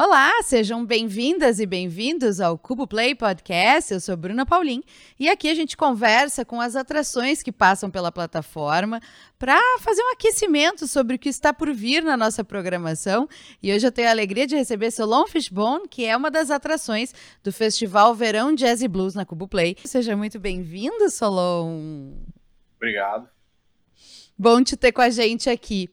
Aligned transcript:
Olá, 0.00 0.30
sejam 0.44 0.86
bem-vindas 0.86 1.58
e 1.58 1.66
bem-vindos 1.66 2.40
ao 2.40 2.56
Cubo 2.56 2.86
Play 2.86 3.16
Podcast. 3.16 3.92
Eu 3.92 3.98
sou 3.98 4.16
Bruna 4.16 4.46
Paulin 4.46 4.80
e 5.18 5.28
aqui 5.28 5.48
a 5.50 5.54
gente 5.56 5.76
conversa 5.76 6.44
com 6.44 6.60
as 6.60 6.76
atrações 6.76 7.42
que 7.42 7.50
passam 7.50 7.90
pela 7.90 8.12
plataforma 8.12 9.00
para 9.40 9.60
fazer 9.80 10.00
um 10.02 10.12
aquecimento 10.12 10.86
sobre 10.86 11.16
o 11.16 11.18
que 11.18 11.28
está 11.28 11.52
por 11.52 11.74
vir 11.74 12.00
na 12.00 12.16
nossa 12.16 12.44
programação. 12.44 13.28
E 13.60 13.74
hoje 13.74 13.88
eu 13.88 13.90
tenho 13.90 14.06
a 14.06 14.12
alegria 14.12 14.46
de 14.46 14.54
receber 14.54 14.92
Solon 14.92 15.26
Fishbone, 15.26 15.88
que 15.88 16.04
é 16.04 16.16
uma 16.16 16.30
das 16.30 16.52
atrações 16.52 17.12
do 17.42 17.52
Festival 17.52 18.14
Verão 18.14 18.54
Jazz 18.54 18.82
e 18.82 18.86
Blues 18.86 19.16
na 19.16 19.26
Cubo 19.26 19.48
Play. 19.48 19.76
Seja 19.84 20.16
muito 20.16 20.38
bem-vindo, 20.38 21.10
Solon. 21.10 22.12
Obrigado. 22.76 23.28
Bom 24.38 24.62
te 24.62 24.76
ter 24.76 24.92
com 24.92 25.02
a 25.02 25.10
gente 25.10 25.50
aqui. 25.50 25.90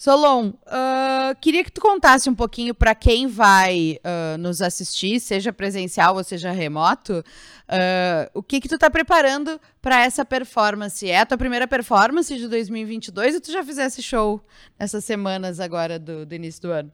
Solon, 0.00 0.54
uh, 0.64 1.38
queria 1.42 1.62
que 1.62 1.70
tu 1.70 1.78
contasse 1.78 2.30
um 2.30 2.34
pouquinho 2.34 2.74
para 2.74 2.94
quem 2.94 3.26
vai 3.26 3.98
uh, 3.98 4.38
nos 4.38 4.62
assistir, 4.62 5.20
seja 5.20 5.52
presencial 5.52 6.16
ou 6.16 6.24
seja 6.24 6.50
remoto, 6.50 7.18
uh, 7.18 8.30
o 8.32 8.42
que 8.42 8.62
que 8.62 8.66
tu 8.66 8.76
está 8.76 8.88
preparando 8.88 9.60
para 9.82 10.00
essa 10.00 10.24
performance? 10.24 11.06
É 11.06 11.20
a 11.20 11.26
tua 11.26 11.36
primeira 11.36 11.68
performance 11.68 12.34
de 12.34 12.48
2022 12.48 13.34
ou 13.34 13.40
tu 13.42 13.52
já 13.52 13.62
fizesse 13.62 14.02
show 14.02 14.42
nessas 14.78 15.04
semanas 15.04 15.60
agora 15.60 15.98
do, 15.98 16.24
do 16.24 16.34
início 16.34 16.62
do 16.62 16.72
ano? 16.72 16.90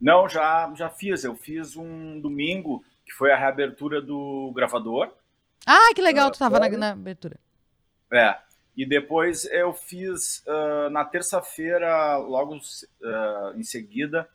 Não, 0.00 0.26
já, 0.26 0.72
já 0.74 0.88
fiz. 0.88 1.22
Eu 1.22 1.36
fiz 1.36 1.76
um 1.76 2.18
domingo, 2.18 2.82
que 3.04 3.12
foi 3.12 3.30
a 3.30 3.36
reabertura 3.36 4.00
do 4.00 4.50
gravador. 4.56 5.12
Ah, 5.66 5.92
que 5.94 6.00
legal, 6.00 6.30
tu 6.30 6.34
estava 6.36 6.58
na, 6.58 6.70
na 6.70 6.92
abertura. 6.92 7.38
É, 8.10 8.38
e 8.76 8.86
depois 8.86 9.44
eu 9.46 9.72
fiz 9.72 10.42
uh, 10.46 10.88
na 10.90 11.04
terça-feira, 11.04 12.16
logo 12.16 12.56
uh, 12.56 13.56
em 13.56 13.62
seguida, 13.62 14.28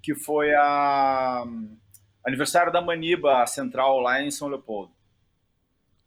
que 0.00 0.14
foi 0.14 0.54
a 0.54 1.44
um, 1.46 1.76
aniversário 2.24 2.72
da 2.72 2.80
Maniba 2.80 3.44
Central 3.46 4.00
lá 4.00 4.22
em 4.22 4.30
São 4.30 4.48
Leopoldo. 4.48 4.92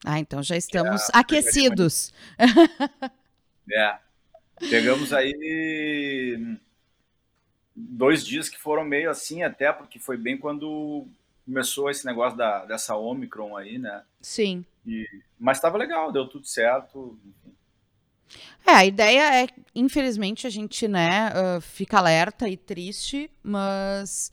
Ah, 0.05 0.19
então 0.19 0.41
já 0.41 0.55
estamos 0.55 1.01
é, 1.09 1.11
aquecidos. 1.13 2.13
É. 3.73 3.97
Pegamos 4.69 5.11
aí 5.11 6.57
dois 7.75 8.23
dias 8.23 8.47
que 8.47 8.59
foram 8.59 8.85
meio 8.85 9.09
assim, 9.09 9.41
até 9.41 9.73
porque 9.73 9.97
foi 9.97 10.17
bem 10.17 10.37
quando 10.37 11.07
começou 11.43 11.89
esse 11.89 12.05
negócio 12.05 12.37
da, 12.37 12.63
dessa 12.65 12.95
Omicron 12.95 13.57
aí, 13.57 13.79
né? 13.79 14.03
Sim. 14.21 14.63
E, 14.85 15.07
mas 15.39 15.57
estava 15.57 15.79
legal, 15.79 16.11
deu 16.11 16.27
tudo 16.27 16.45
certo. 16.45 17.17
Enfim. 17.25 17.54
É, 18.65 18.71
a 18.71 18.85
ideia 18.85 19.43
é, 19.43 19.47
infelizmente, 19.75 20.47
a 20.47 20.49
gente, 20.49 20.87
né, 20.87 21.29
uh, 21.29 21.61
fica 21.61 21.97
alerta 21.97 22.49
e 22.49 22.57
triste, 22.57 23.29
mas 23.43 24.31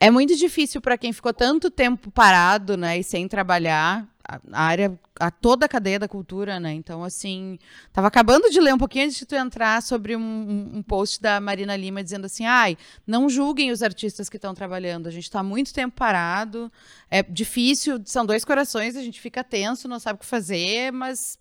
é 0.00 0.10
muito 0.10 0.34
difícil 0.36 0.80
para 0.80 0.96
quem 0.96 1.12
ficou 1.12 1.34
tanto 1.34 1.70
tempo 1.70 2.10
parado, 2.10 2.76
né, 2.76 2.98
e 2.98 3.04
sem 3.04 3.28
trabalhar, 3.28 4.08
a, 4.26 4.64
área, 4.64 4.98
a 5.20 5.30
toda 5.30 5.66
a 5.66 5.68
cadeia 5.68 5.98
da 5.98 6.08
cultura, 6.08 6.58
né, 6.58 6.72
então, 6.72 7.04
assim, 7.04 7.58
tava 7.92 8.06
acabando 8.06 8.48
de 8.50 8.60
ler 8.60 8.72
um 8.72 8.78
pouquinho 8.78 9.04
antes 9.04 9.18
de 9.18 9.26
tu 9.26 9.34
entrar 9.34 9.82
sobre 9.82 10.16
um, 10.16 10.70
um 10.74 10.82
post 10.82 11.20
da 11.20 11.40
Marina 11.40 11.76
Lima 11.76 12.02
dizendo 12.02 12.24
assim, 12.24 12.46
ai, 12.46 12.78
não 13.06 13.28
julguem 13.28 13.70
os 13.70 13.82
artistas 13.82 14.28
que 14.28 14.36
estão 14.36 14.54
trabalhando, 14.54 15.08
a 15.08 15.10
gente 15.10 15.24
está 15.24 15.42
muito 15.42 15.74
tempo 15.74 15.94
parado, 15.94 16.72
é 17.10 17.22
difícil, 17.22 18.00
são 18.04 18.24
dois 18.24 18.44
corações, 18.44 18.96
a 18.96 19.02
gente 19.02 19.20
fica 19.20 19.44
tenso, 19.44 19.86
não 19.86 20.00
sabe 20.00 20.16
o 20.16 20.20
que 20.20 20.26
fazer, 20.26 20.90
mas 20.90 21.38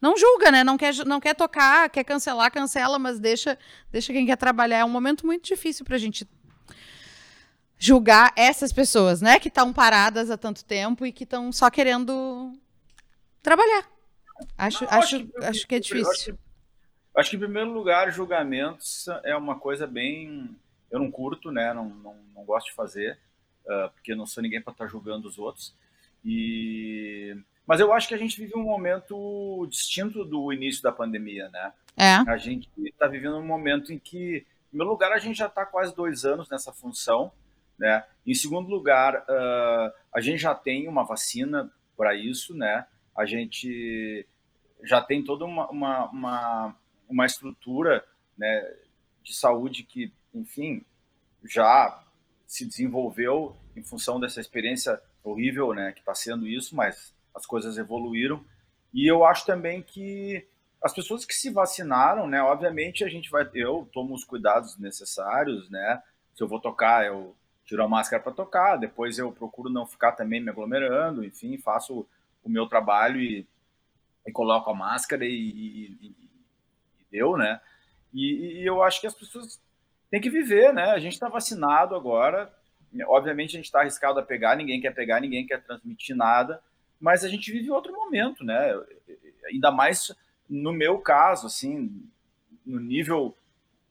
não 0.00 0.16
julga, 0.16 0.50
né? 0.50 0.64
Não 0.64 0.76
quer, 0.76 0.94
não 1.04 1.20
quer 1.20 1.34
tocar, 1.34 1.90
quer 1.90 2.04
cancelar, 2.04 2.50
cancela, 2.50 2.98
mas 2.98 3.18
deixa, 3.18 3.58
deixa 3.90 4.12
quem 4.12 4.26
quer 4.26 4.36
trabalhar. 4.36 4.78
É 4.78 4.84
um 4.84 4.90
momento 4.90 5.26
muito 5.26 5.44
difícil 5.44 5.84
para 5.84 5.96
a 5.96 5.98
gente 5.98 6.26
julgar 7.78 8.32
essas 8.36 8.72
pessoas, 8.72 9.20
né? 9.22 9.38
Que 9.40 9.48
estão 9.48 9.72
paradas 9.72 10.30
há 10.30 10.36
tanto 10.36 10.64
tempo 10.64 11.06
e 11.06 11.12
que 11.12 11.24
estão 11.24 11.50
só 11.50 11.70
querendo 11.70 12.52
trabalhar. 13.42 13.88
Acho, 14.56 14.84
não, 14.84 14.92
acho, 14.92 15.16
acho, 15.16 15.26
que, 15.26 15.44
acho 15.44 15.66
que 15.66 15.74
é 15.74 15.80
difícil. 15.80 16.10
Acho 16.10 16.24
que, 16.24 16.38
acho 17.16 17.30
que, 17.30 17.36
em 17.36 17.40
primeiro 17.40 17.72
lugar, 17.72 18.10
julgamentos 18.12 19.06
é 19.24 19.34
uma 19.34 19.58
coisa 19.58 19.86
bem. 19.86 20.56
Eu 20.90 20.98
não 20.98 21.10
curto, 21.10 21.50
né? 21.50 21.72
Não, 21.72 21.88
não, 21.88 22.16
não 22.34 22.44
gosto 22.44 22.66
de 22.66 22.74
fazer, 22.74 23.18
uh, 23.64 23.90
porque 23.92 24.12
eu 24.12 24.16
não 24.16 24.26
sou 24.26 24.42
ninguém 24.42 24.60
para 24.60 24.72
estar 24.72 24.84
tá 24.84 24.90
julgando 24.90 25.28
os 25.28 25.38
outros. 25.38 25.74
E 26.24 27.34
mas 27.70 27.78
eu 27.78 27.92
acho 27.92 28.08
que 28.08 28.14
a 28.14 28.18
gente 28.18 28.36
vive 28.36 28.56
um 28.56 28.64
momento 28.64 29.64
distinto 29.70 30.24
do 30.24 30.52
início 30.52 30.82
da 30.82 30.90
pandemia, 30.90 31.48
né? 31.50 31.72
É. 31.96 32.14
A 32.28 32.36
gente 32.36 32.68
está 32.84 33.06
vivendo 33.06 33.36
um 33.36 33.46
momento 33.46 33.92
em 33.92 33.98
que, 34.00 34.38
em 34.38 34.68
primeiro 34.70 34.90
lugar, 34.90 35.12
a 35.12 35.20
gente 35.20 35.38
já 35.38 35.46
está 35.46 35.64
quase 35.64 35.94
dois 35.94 36.24
anos 36.24 36.50
nessa 36.50 36.72
função, 36.72 37.30
né? 37.78 38.04
Em 38.26 38.34
segundo 38.34 38.68
lugar, 38.68 39.18
uh, 39.18 39.94
a 40.12 40.20
gente 40.20 40.38
já 40.38 40.52
tem 40.52 40.88
uma 40.88 41.04
vacina 41.04 41.72
para 41.96 42.12
isso, 42.12 42.56
né? 42.56 42.88
A 43.16 43.24
gente 43.24 44.26
já 44.82 45.00
tem 45.00 45.22
toda 45.22 45.44
uma, 45.44 45.70
uma, 45.70 46.10
uma, 46.10 46.76
uma 47.08 47.24
estrutura 47.24 48.04
né, 48.36 48.68
de 49.22 49.32
saúde 49.32 49.84
que, 49.84 50.12
enfim, 50.34 50.84
já 51.44 52.02
se 52.48 52.66
desenvolveu 52.66 53.56
em 53.76 53.82
função 53.84 54.18
dessa 54.18 54.40
experiência 54.40 55.00
horrível, 55.22 55.72
né, 55.72 55.92
que 55.92 56.00
está 56.00 56.16
sendo 56.16 56.48
isso, 56.48 56.74
mas 56.74 57.14
as 57.34 57.46
coisas 57.46 57.78
evoluíram. 57.78 58.44
E 58.92 59.06
eu 59.06 59.24
acho 59.24 59.46
também 59.46 59.82
que 59.82 60.46
as 60.82 60.94
pessoas 60.94 61.24
que 61.24 61.34
se 61.34 61.50
vacinaram, 61.50 62.26
né, 62.26 62.42
obviamente 62.42 63.04
a 63.04 63.08
gente 63.08 63.30
vai, 63.30 63.48
eu 63.54 63.88
tomo 63.92 64.14
os 64.14 64.24
cuidados 64.24 64.78
necessários, 64.78 65.68
né? 65.68 66.02
Se 66.34 66.42
eu 66.42 66.48
vou 66.48 66.60
tocar, 66.60 67.06
eu 67.06 67.36
tiro 67.64 67.84
a 67.84 67.88
máscara 67.88 68.22
para 68.22 68.32
tocar, 68.32 68.76
depois 68.76 69.18
eu 69.18 69.30
procuro 69.30 69.68
não 69.68 69.86
ficar 69.86 70.12
também 70.12 70.40
me 70.40 70.50
aglomerando, 70.50 71.24
enfim, 71.24 71.58
faço 71.58 72.06
o 72.42 72.48
meu 72.48 72.66
trabalho 72.66 73.20
e, 73.20 73.46
e 74.26 74.32
coloco 74.32 74.70
a 74.70 74.74
máscara 74.74 75.24
e, 75.24 75.28
e, 75.30 76.06
e 76.08 77.06
deu, 77.10 77.36
né? 77.36 77.60
E, 78.12 78.66
eu 78.66 78.82
acho 78.82 79.00
que 79.00 79.06
as 79.06 79.14
pessoas 79.14 79.60
têm 80.10 80.20
que 80.20 80.30
viver, 80.30 80.72
né? 80.72 80.90
A 80.90 80.98
gente 80.98 81.12
está 81.12 81.28
vacinado 81.28 81.94
agora, 81.94 82.52
obviamente 83.06 83.50
a 83.50 83.58
gente 83.58 83.66
está 83.66 83.80
arriscado 83.80 84.18
a 84.18 84.22
pegar, 84.22 84.56
ninguém 84.56 84.80
quer 84.80 84.92
pegar, 84.92 85.20
ninguém 85.20 85.46
quer 85.46 85.62
transmitir 85.62 86.16
nada, 86.16 86.60
mas 87.00 87.24
a 87.24 87.28
gente 87.28 87.50
vive 87.50 87.70
outro 87.70 87.92
momento, 87.92 88.44
né? 88.44 88.78
Ainda 89.46 89.70
mais 89.70 90.12
no 90.48 90.72
meu 90.72 90.98
caso, 90.98 91.46
assim, 91.46 92.04
no 92.66 92.80
nível 92.80 93.36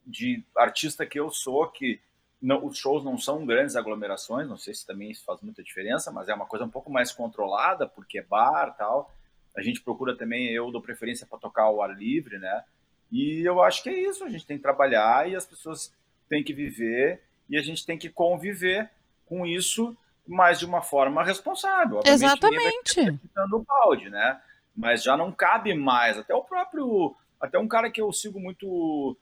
de 0.06 0.44
artista 0.56 1.06
que 1.06 1.20
eu 1.20 1.32
sou, 1.32 1.68
que 1.68 2.00
não, 2.42 2.66
os 2.66 2.78
shows 2.78 3.04
não 3.04 3.18
são 3.18 3.46
grandes 3.46 3.76
aglomerações, 3.76 4.48
não 4.48 4.58
sei 4.58 4.74
se 4.74 4.86
também 4.86 5.12
isso 5.12 5.24
faz 5.26 5.42
muita 5.42 5.64
diferença, 5.64 6.12
mas 6.12 6.28
é 6.30 6.34
uma 6.34 6.46
coisa 6.46 6.66
um 6.66 6.70
pouco 6.70 6.92
mais 6.92 7.12
controlada, 7.12 7.88
porque 7.88 8.20
é 8.20 8.24
bar 8.24 8.76
tal. 8.78 9.14
A 9.56 9.62
gente 9.62 9.82
procura 9.82 10.16
também, 10.16 10.50
eu 10.52 10.72
dou 10.72 10.82
preferência 10.82 11.26
para 11.26 11.40
tocar 11.40 11.64
ao 11.64 11.82
ar 11.82 11.98
livre, 11.98 12.38
né? 12.38 12.64
E 13.12 13.42
eu 13.42 13.62
acho 13.62 13.82
que 13.82 13.90
é 13.90 14.00
isso, 14.00 14.24
a 14.24 14.30
gente 14.30 14.46
tem 14.46 14.58
que 14.58 14.64
trabalhar 14.64 15.30
e 15.30 15.36
as 15.36 15.46
pessoas 15.46 15.94
têm 16.28 16.44
que 16.44 16.54
viver 16.54 17.22
e 17.50 17.58
a 17.58 17.62
gente 17.62 17.86
tem 17.86 17.98
que 17.98 18.10
conviver 18.10 18.90
com 19.26 19.46
isso 19.46 19.98
mas 20.30 20.60
de 20.60 20.66
uma 20.66 20.82
forma 20.82 21.24
responsável. 21.24 21.98
Obviamente, 21.98 22.24
Exatamente. 22.24 23.20
O 23.52 23.60
balde, 23.60 24.10
né? 24.10 24.40
Mas 24.76 25.04
já 25.04 25.18
não 25.18 25.32
cabe 25.32 25.74
mais. 25.74 26.18
Até 26.18 26.36
o 26.36 26.44
próprio. 26.44 27.16
Até 27.42 27.58
um 27.58 27.68
cara 27.68 27.90
que 27.90 28.00
eu 28.00 28.14
sigo 28.14 28.40
muito 28.40 29.18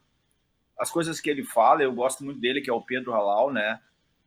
as 0.77 0.91
coisas 0.91 1.19
que 1.19 1.29
ele 1.29 1.43
fala, 1.43 1.81
eu 1.81 1.93
gosto 1.93 2.23
muito 2.23 2.39
dele, 2.39 2.61
que 2.61 2.69
é 2.69 2.73
o 2.73 2.81
Pedro 2.81 3.13
Halal, 3.13 3.51
né? 3.51 3.79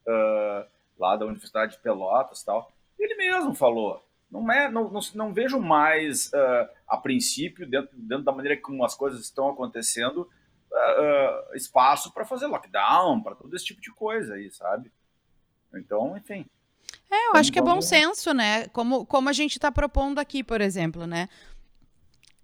Uh, 0.06 0.66
lá 0.98 1.16
da 1.16 1.26
Universidade 1.26 1.72
de 1.72 1.82
Pelotas 1.82 2.42
tal. 2.42 2.72
Ele 2.98 3.14
mesmo 3.14 3.54
falou. 3.54 4.04
Não, 4.30 4.50
é, 4.50 4.70
não, 4.70 4.90
não, 4.90 5.00
não 5.14 5.34
vejo 5.34 5.60
mais, 5.60 6.28
uh, 6.28 6.68
a 6.88 6.96
princípio, 6.96 7.68
dentro, 7.68 7.90
dentro 7.92 8.24
da 8.24 8.32
maneira 8.32 8.60
como 8.60 8.84
as 8.84 8.94
coisas 8.94 9.20
estão 9.20 9.48
acontecendo, 9.48 10.28
uh, 10.72 11.54
espaço 11.54 12.12
para 12.12 12.24
fazer 12.24 12.46
lockdown, 12.46 13.22
para 13.22 13.34
todo 13.34 13.54
esse 13.54 13.64
tipo 13.64 13.80
de 13.80 13.92
coisa 13.92 14.34
aí, 14.34 14.50
sabe? 14.50 14.90
Então, 15.74 16.16
enfim. 16.16 16.46
É, 17.10 17.28
eu 17.30 17.36
acho 17.36 17.52
que 17.52 17.58
é 17.58 17.62
bom 17.62 17.80
senso, 17.80 18.32
né? 18.32 18.68
Como, 18.68 19.04
como 19.04 19.28
a 19.28 19.32
gente 19.32 19.56
está 19.56 19.72
propondo 19.72 20.18
aqui, 20.20 20.44
por 20.44 20.60
exemplo, 20.60 21.06
né? 21.06 21.28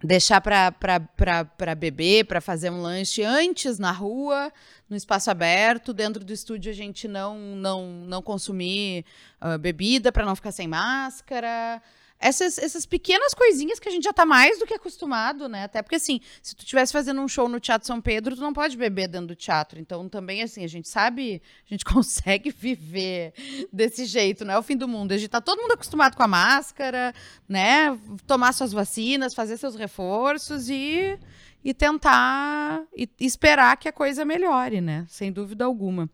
Deixar 0.03 0.41
para 0.41 1.75
beber, 1.75 2.25
para 2.27 2.41
fazer 2.41 2.71
um 2.71 2.83
lanche 2.83 3.23
antes 3.23 3.79
na 3.79 3.93
rua, 3.93 4.53
no 4.91 4.97
espaço 4.97 5.31
aberto, 5.31 5.95
dentro 5.95 6.23
do 6.25 6.33
estúdio 6.33 6.71
a 6.71 6.75
gente 6.75 7.09
não 7.09 7.39
não, 7.39 7.87
não 8.07 8.21
consumir 8.21 9.07
uh, 9.41 9.57
bebida 9.57 10.13
para 10.13 10.27
não 10.27 10.37
ficar 10.37 10.53
sem 10.53 10.69
máscara 10.69 11.81
essas, 12.19 12.59
essas 12.59 12.87
pequenas 12.87 13.35
coisinhas 13.35 13.79
que 13.79 13.89
a 13.89 13.93
gente 13.93 14.05
já 14.05 14.13
tá 14.13 14.25
mais 14.25 14.59
do 14.59 14.67
que 14.67 14.75
acostumado, 14.75 15.49
né? 15.49 15.65
Até 15.65 15.83
porque, 15.83 15.97
assim, 15.97 16.21
se 16.43 16.57
tu 16.57 16.61
estivesse 16.61 16.93
fazendo 16.93 17.21
um 17.21 17.29
show 17.29 17.49
no 17.49 17.61
Teatro 17.61 17.87
São 17.87 18.01
Pedro, 18.01 18.35
tu 18.35 18.41
não 18.41 18.53
pode 18.53 18.77
beber 18.77 19.09
dentro 19.09 19.29
do 19.29 19.37
teatro. 19.37 19.79
Então, 19.79 20.09
também, 20.09 20.43
assim, 20.43 20.65
a 20.65 20.69
gente 20.69 20.89
sabe, 20.89 21.43
a 21.67 21.69
gente 21.69 21.85
consegue 21.87 22.51
viver 22.51 23.33
desse 23.73 24.07
jeito, 24.07 24.45
não 24.45 24.55
é 24.55 24.59
o 24.59 24.63
fim 24.63 24.77
do 24.77 24.89
mundo. 24.89 25.13
A 25.13 25.19
gente 25.19 25.29
tá 25.29 25.41
todo 25.41 25.61
mundo 25.61 25.73
acostumado 25.73 26.17
com 26.17 26.23
a 26.23 26.29
máscara, 26.29 27.15
né? 27.49 27.97
Tomar 28.27 28.53
suas 28.53 28.73
vacinas, 28.73 29.35
fazer 29.35 29.59
seus 29.59 29.77
reforços 29.77 30.71
e, 30.71 31.19
e 31.63 31.75
tentar 31.75 32.83
e 32.97 33.09
esperar 33.21 33.77
que 33.77 33.89
a 33.89 33.93
coisa 33.93 34.25
melhore, 34.25 34.81
né? 34.81 35.05
Sem 35.09 35.31
dúvida 35.31 35.65
alguma. 35.65 36.09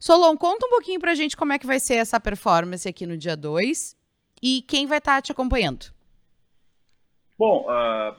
Solon, 0.00 0.36
conta 0.36 0.66
um 0.66 0.70
pouquinho 0.70 0.98
pra 0.98 1.14
gente 1.14 1.36
como 1.36 1.52
é 1.52 1.58
que 1.58 1.66
vai 1.66 1.78
ser 1.78 1.94
essa 1.94 2.18
performance 2.18 2.88
aqui 2.88 3.06
no 3.06 3.16
dia 3.16 3.36
2 3.36 4.01
e 4.42 4.62
quem 4.62 4.86
vai 4.86 4.98
estar 4.98 5.16
tá 5.16 5.22
te 5.22 5.32
acompanhando. 5.32 5.86
Bom, 7.38 7.66
uh, 7.68 8.14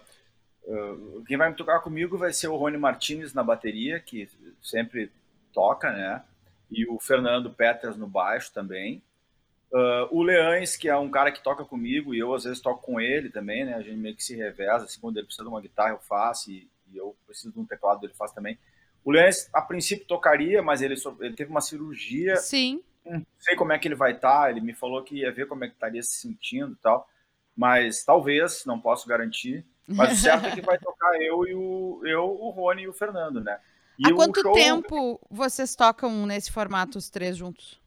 uh, 0.63 1.23
quem 1.25 1.37
vai 1.37 1.49
me 1.49 1.55
tocar 1.55 1.79
comigo 1.81 2.17
vai 2.17 2.31
ser 2.31 2.47
o 2.47 2.55
Rony 2.55 2.77
Martinez 2.77 3.33
na 3.33 3.43
bateria, 3.43 3.99
que 3.99 4.29
sempre 4.61 5.11
toca, 5.51 5.91
né? 5.91 6.23
E 6.71 6.87
o 6.87 6.99
Fernando 6.99 7.51
Peters 7.51 7.97
no 7.97 8.07
baixo 8.07 8.51
também. 8.53 9.03
Uh, 9.71 10.07
o 10.11 10.21
Leães, 10.21 10.77
que 10.77 10.87
é 10.87 10.95
um 10.95 11.09
cara 11.09 11.31
que 11.31 11.43
toca 11.43 11.65
comigo 11.65 12.13
e 12.13 12.19
eu 12.19 12.33
às 12.33 12.43
vezes 12.43 12.61
toco 12.61 12.81
com 12.81 13.01
ele 13.01 13.29
também, 13.29 13.65
né? 13.65 13.73
A 13.73 13.81
gente 13.81 13.97
meio 13.97 14.15
que 14.15 14.23
se 14.23 14.35
reveza, 14.35 14.85
assim, 14.85 14.99
quando 15.01 15.17
ele 15.17 15.25
precisa 15.25 15.43
de 15.43 15.49
uma 15.49 15.61
guitarra 15.61 15.91
eu 15.91 15.99
faço 15.99 16.51
e, 16.51 16.69
e 16.91 16.97
eu 16.97 17.15
preciso 17.25 17.51
de 17.51 17.59
um 17.59 17.65
teclado 17.65 18.05
ele 18.05 18.13
faz 18.13 18.31
também. 18.31 18.57
O 19.03 19.11
Leães, 19.11 19.49
a 19.53 19.61
princípio, 19.61 20.05
tocaria, 20.05 20.61
mas 20.61 20.81
ele, 20.81 20.95
ele 21.19 21.33
teve 21.33 21.51
uma 21.51 21.59
cirurgia. 21.59 22.35
Sim. 22.37 22.83
Não 23.05 23.25
sei 23.39 23.55
como 23.55 23.73
é 23.73 23.79
que 23.79 23.87
ele 23.87 23.95
vai 23.95 24.13
estar, 24.13 24.43
tá, 24.43 24.49
ele 24.49 24.61
me 24.61 24.73
falou 24.73 25.03
que 25.03 25.17
ia 25.17 25.31
ver 25.31 25.47
como 25.47 25.63
é 25.63 25.67
que 25.67 25.73
estaria 25.73 26.01
se 26.01 26.17
sentindo 26.17 26.73
e 26.73 26.81
tal, 26.81 27.07
mas 27.55 28.03
talvez, 28.03 28.63
não 28.65 28.79
posso 28.79 29.07
garantir. 29.07 29.65
Mas 29.87 30.13
o 30.13 30.15
certo 30.21 30.47
é 30.47 30.51
que 30.51 30.61
vai 30.61 30.77
tocar 30.77 31.21
eu 31.21 31.45
e 31.45 31.53
o, 31.53 32.01
eu, 32.05 32.23
o 32.23 32.49
Rony 32.49 32.83
e 32.83 32.87
o 32.87 32.93
Fernando, 32.93 33.41
né? 33.41 33.59
E 33.99 34.07
Há 34.07 34.15
quanto 34.15 34.41
show... 34.41 34.53
tempo 34.53 35.19
vocês 35.29 35.75
tocam 35.75 36.25
nesse 36.25 36.51
formato, 36.51 36.97
os 36.97 37.09
três 37.09 37.37
juntos? 37.37 37.81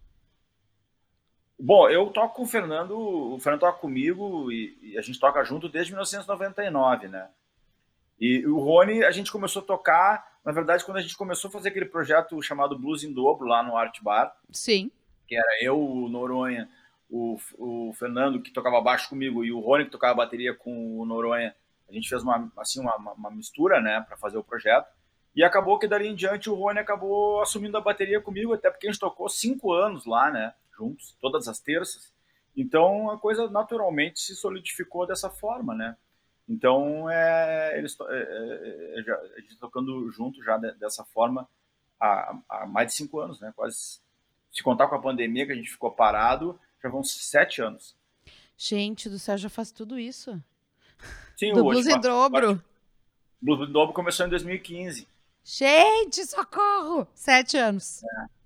Bom, 1.58 1.88
eu 1.88 2.10
toco 2.10 2.36
com 2.36 2.42
o 2.42 2.46
Fernando, 2.46 2.98
o 2.98 3.40
Fernando 3.40 3.60
toca 3.60 3.78
comigo 3.78 4.52
e, 4.52 4.78
e, 4.82 4.98
a 4.98 5.00
gente 5.00 5.18
toca 5.18 5.42
junto 5.42 5.68
desde 5.68 5.92
1999, 5.92 7.08
né? 7.08 7.28
E 8.20 8.46
o 8.46 8.58
Rony, 8.58 9.02
a 9.02 9.10
gente 9.10 9.32
começou 9.32 9.62
a 9.62 9.64
tocar, 9.64 10.38
na 10.44 10.52
verdade, 10.52 10.84
quando 10.84 10.98
a 10.98 11.00
gente 11.00 11.16
começou 11.16 11.48
a 11.48 11.52
fazer 11.52 11.70
aquele 11.70 11.86
projeto 11.86 12.40
chamado 12.42 12.78
Blues 12.78 13.02
em 13.02 13.12
Dobro 13.12 13.46
lá 13.46 13.62
no 13.62 13.76
Art 13.76 14.02
Bar. 14.02 14.36
Sim. 14.52 14.90
Que 15.26 15.36
era 15.36 15.62
eu, 15.62 15.78
o 15.78 16.08
Noronha, 16.08 16.68
o, 17.10 17.38
o 17.58 17.92
Fernando 17.94 18.40
que 18.40 18.52
tocava 18.52 18.80
baixo 18.80 19.08
comigo 19.08 19.44
e 19.44 19.52
o 19.52 19.60
Rony 19.60 19.84
que 19.84 19.90
tocava 19.90 20.14
bateria 20.14 20.54
com 20.54 21.00
o 21.00 21.04
Noronha. 21.04 21.54
A 21.88 21.92
gente 21.92 22.08
fez 22.08 22.22
uma, 22.22 22.50
assim, 22.58 22.80
uma, 22.80 22.96
uma 22.96 23.30
mistura, 23.30 23.80
né, 23.80 24.04
para 24.06 24.16
fazer 24.16 24.38
o 24.38 24.44
projeto. 24.44 24.88
E 25.34 25.44
acabou 25.44 25.78
que 25.78 25.86
dali 25.86 26.08
em 26.08 26.14
diante 26.14 26.48
o 26.48 26.54
Rony 26.54 26.78
acabou 26.78 27.40
assumindo 27.42 27.76
a 27.76 27.80
bateria 27.80 28.20
comigo, 28.20 28.54
até 28.54 28.70
porque 28.70 28.88
a 28.88 28.90
gente 28.90 29.00
tocou 29.00 29.28
cinco 29.28 29.72
anos 29.72 30.06
lá, 30.06 30.30
né? 30.30 30.54
juntos, 30.76 31.16
todas 31.20 31.48
as 31.48 31.58
terças. 31.58 32.12
Então 32.56 33.10
a 33.10 33.18
coisa 33.18 33.48
naturalmente 33.50 34.20
se 34.20 34.36
solidificou 34.36 35.06
dessa 35.06 35.30
forma, 35.30 35.74
né? 35.74 35.96
Então 36.48 37.10
é, 37.10 37.78
eles 37.78 37.96
é, 38.00 38.04
é, 38.14 39.00
é 39.00 39.02
já, 39.02 39.16
a 39.16 39.40
gente 39.40 39.58
tocando 39.58 40.10
junto 40.10 40.42
já 40.42 40.56
de, 40.56 40.72
dessa 40.74 41.04
forma 41.04 41.48
há, 41.98 42.38
há, 42.48 42.66
mais 42.66 42.88
de 42.88 42.94
cinco 42.94 43.18
anos, 43.18 43.40
né? 43.40 43.52
Quase 43.56 44.00
se 44.56 44.62
contar 44.62 44.88
com 44.88 44.94
a 44.94 45.00
pandemia 45.00 45.44
que 45.44 45.52
a 45.52 45.54
gente 45.54 45.70
ficou 45.70 45.90
parado, 45.90 46.58
já 46.82 46.88
vão 46.88 47.04
sete 47.04 47.60
anos. 47.60 47.94
Gente 48.56 49.10
do 49.10 49.18
céu, 49.18 49.36
já 49.36 49.50
faz 49.50 49.70
tudo 49.70 49.98
isso. 49.98 50.42
Sim, 51.36 51.52
do 51.52 51.62
Blues 51.62 51.86
em 51.86 52.00
Dobro. 52.00 52.62
Blues 53.40 53.68
em 53.68 53.72
Dobro 53.72 53.94
começou 53.94 54.24
em 54.24 54.30
2015. 54.30 55.06
Gente, 55.44 56.24
socorro! 56.24 57.06
Sete 57.14 57.58
anos. 57.58 58.02
É. 58.02 58.36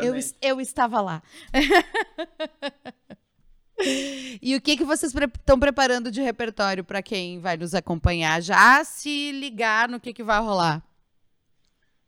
Eu, 0.00 0.14
eu 0.40 0.60
estava 0.60 1.00
lá. 1.00 1.22
e 4.40 4.54
o 4.54 4.60
que, 4.60 4.76
que 4.76 4.84
vocês 4.84 5.12
estão 5.12 5.58
pre 5.58 5.72
preparando 5.72 6.10
de 6.10 6.20
repertório 6.20 6.84
para 6.84 7.02
quem 7.02 7.40
vai 7.40 7.56
nos 7.56 7.74
acompanhar? 7.74 8.40
Já 8.40 8.84
se 8.84 9.32
ligar 9.32 9.88
no 9.88 9.98
que, 9.98 10.12
que 10.12 10.22
vai 10.22 10.40
rolar? 10.40 10.84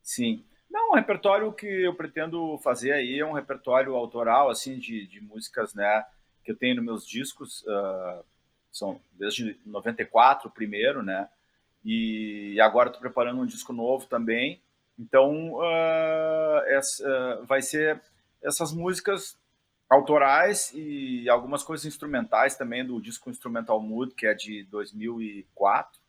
Sim. 0.03 0.45
O 0.93 0.95
repertório 0.95 1.51
que 1.55 1.67
eu 1.67 1.95
pretendo 1.95 2.59
fazer 2.59 2.93
aí 2.93 3.19
é 3.19 3.25
um 3.25 3.33
repertório 3.33 3.95
autoral, 3.95 4.51
assim, 4.51 4.79
de, 4.79 5.07
de 5.07 5.23
músicas, 5.23 5.73
né, 5.73 6.05
que 6.45 6.53
eu 6.53 6.57
tenho 6.57 6.77
nos 6.77 6.85
meus 6.85 7.07
discos, 7.07 7.63
uh, 7.63 8.23
são 8.71 9.01
desde 9.15 9.59
94 9.65 10.49
o 10.49 10.53
primeiro, 10.53 11.03
né, 11.03 11.31
e 11.83 12.61
agora 12.61 12.91
estou 12.91 13.01
preparando 13.01 13.41
um 13.41 13.47
disco 13.47 13.73
novo 13.73 14.07
também, 14.07 14.61
então, 14.99 15.55
uh, 15.55 16.59
essa, 16.67 17.41
uh, 17.41 17.47
vai 17.47 17.63
ser 17.63 17.99
essas 18.43 18.71
músicas 18.71 19.35
autorais 19.89 20.73
e 20.75 21.27
algumas 21.27 21.63
coisas 21.63 21.87
instrumentais 21.87 22.55
também 22.55 22.85
do 22.85 23.01
disco 23.01 23.31
Instrumental 23.31 23.81
Mood, 23.81 24.15
que 24.15 24.27
é 24.27 24.35
de 24.35 24.65
2004. 24.65 26.02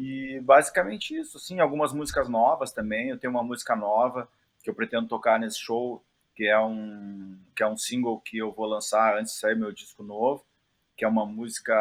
E 0.00 0.40
basicamente 0.40 1.14
isso, 1.14 1.38
sim, 1.38 1.60
algumas 1.60 1.92
músicas 1.92 2.26
novas 2.26 2.72
também. 2.72 3.10
Eu 3.10 3.18
tenho 3.18 3.30
uma 3.30 3.42
música 3.42 3.76
nova 3.76 4.26
que 4.62 4.70
eu 4.70 4.74
pretendo 4.74 5.06
tocar 5.06 5.38
nesse 5.38 5.58
show, 5.58 6.02
que 6.34 6.46
é 6.46 6.58
um 6.58 7.38
que 7.54 7.62
é 7.62 7.68
um 7.68 7.76
single 7.76 8.18
que 8.18 8.38
eu 8.38 8.50
vou 8.50 8.64
lançar 8.64 9.18
antes 9.18 9.34
de 9.34 9.38
sair 9.38 9.54
meu 9.54 9.70
disco 9.70 10.02
novo, 10.02 10.42
que 10.96 11.04
é 11.04 11.08
uma 11.08 11.26
música 11.26 11.74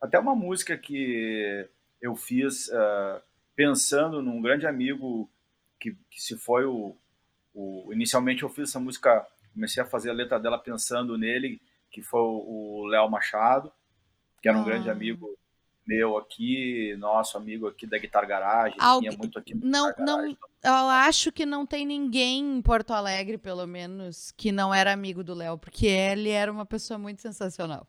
até 0.00 0.18
uma 0.18 0.34
música 0.34 0.74
que 0.78 1.68
eu 2.00 2.16
fiz 2.16 2.68
uh, 2.68 3.20
pensando 3.54 4.22
num 4.22 4.40
grande 4.40 4.66
amigo 4.66 5.30
que, 5.78 5.94
que 6.10 6.22
se 6.22 6.34
foi 6.38 6.64
o, 6.64 6.96
o, 7.54 7.92
Inicialmente 7.92 8.42
eu 8.42 8.48
fiz 8.48 8.70
essa 8.70 8.80
música, 8.80 9.26
comecei 9.52 9.82
a 9.82 9.86
fazer 9.86 10.08
a 10.08 10.14
letra 10.14 10.40
dela 10.40 10.58
pensando 10.58 11.18
nele, 11.18 11.60
que 11.90 12.00
foi 12.00 12.20
o 12.22 12.86
Léo 12.86 13.10
Machado, 13.10 13.70
que 14.40 14.48
era 14.48 14.56
um 14.56 14.62
ah. 14.62 14.64
grande 14.64 14.88
amigo 14.88 15.36
meu 15.86 16.16
aqui, 16.18 16.96
nosso 16.98 17.36
amigo 17.36 17.68
aqui 17.68 17.86
da 17.86 17.98
Guitar 17.98 18.26
Garage, 18.26 18.74
Algu... 18.78 19.00
vinha 19.00 19.16
muito 19.16 19.38
aqui 19.38 19.54
não, 19.54 19.92
não, 19.98 20.26
eu 20.28 20.38
acho 20.90 21.30
que 21.30 21.46
não 21.46 21.64
tem 21.64 21.86
ninguém 21.86 22.56
em 22.56 22.62
Porto 22.62 22.92
Alegre, 22.92 23.38
pelo 23.38 23.66
menos, 23.66 24.32
que 24.32 24.50
não 24.50 24.74
era 24.74 24.92
amigo 24.92 25.22
do 25.22 25.34
Léo, 25.34 25.56
porque 25.56 25.86
ele 25.86 26.30
era 26.30 26.50
uma 26.50 26.66
pessoa 26.66 26.98
muito 26.98 27.22
sensacional. 27.22 27.86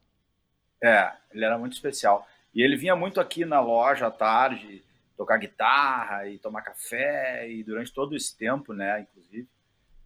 É, 0.82 1.12
ele 1.32 1.44
era 1.44 1.58
muito 1.58 1.74
especial. 1.74 2.28
E 2.54 2.62
ele 2.62 2.76
vinha 2.76 2.96
muito 2.96 3.20
aqui 3.20 3.46
na 3.46 3.60
loja 3.60 4.08
à 4.08 4.12
tarde, 4.12 4.84
tocar 5.16 5.38
guitarra 5.38 6.28
e 6.28 6.38
tomar 6.38 6.62
café 6.62 7.50
e 7.50 7.64
durante 7.64 7.92
todo 7.92 8.16
esse 8.16 8.38
tempo, 8.38 8.74
né, 8.74 9.02
inclusive. 9.02 9.48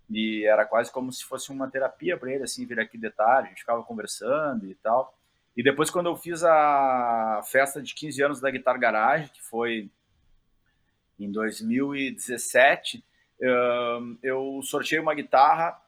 E 0.09 0.45
era 0.45 0.65
quase 0.65 0.91
como 0.91 1.11
se 1.11 1.23
fosse 1.25 1.51
uma 1.51 1.69
terapia 1.69 2.17
para 2.17 2.31
ele, 2.31 2.44
assim, 2.44 2.65
vir 2.65 2.79
aqui 2.79 2.97
de 2.97 3.09
tarde, 3.09 3.47
a 3.47 3.49
gente 3.49 3.59
ficava 3.59 3.83
conversando 3.83 4.65
e 4.65 4.75
tal. 4.75 5.17
E 5.56 5.63
depois, 5.63 5.89
quando 5.89 6.07
eu 6.07 6.15
fiz 6.15 6.44
a 6.44 7.42
festa 7.45 7.81
de 7.81 7.94
15 7.94 8.24
anos 8.24 8.42
da 8.42 8.50
Guitar 8.50 8.80
Garage, 8.80 9.30
que 9.31 9.42
foi 9.42 9.89
em 11.19 11.31
2017, 11.31 13.03
eu 14.24 14.62
sorteei 14.63 15.00
uma 15.00 15.13
guitarra 15.13 15.80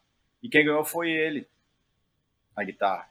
e 0.41 0.49
quem 0.49 0.65
ganhou 0.65 0.83
foi 0.83 1.11
ele, 1.11 1.47
a 2.55 2.63
guitarra. 2.63 3.07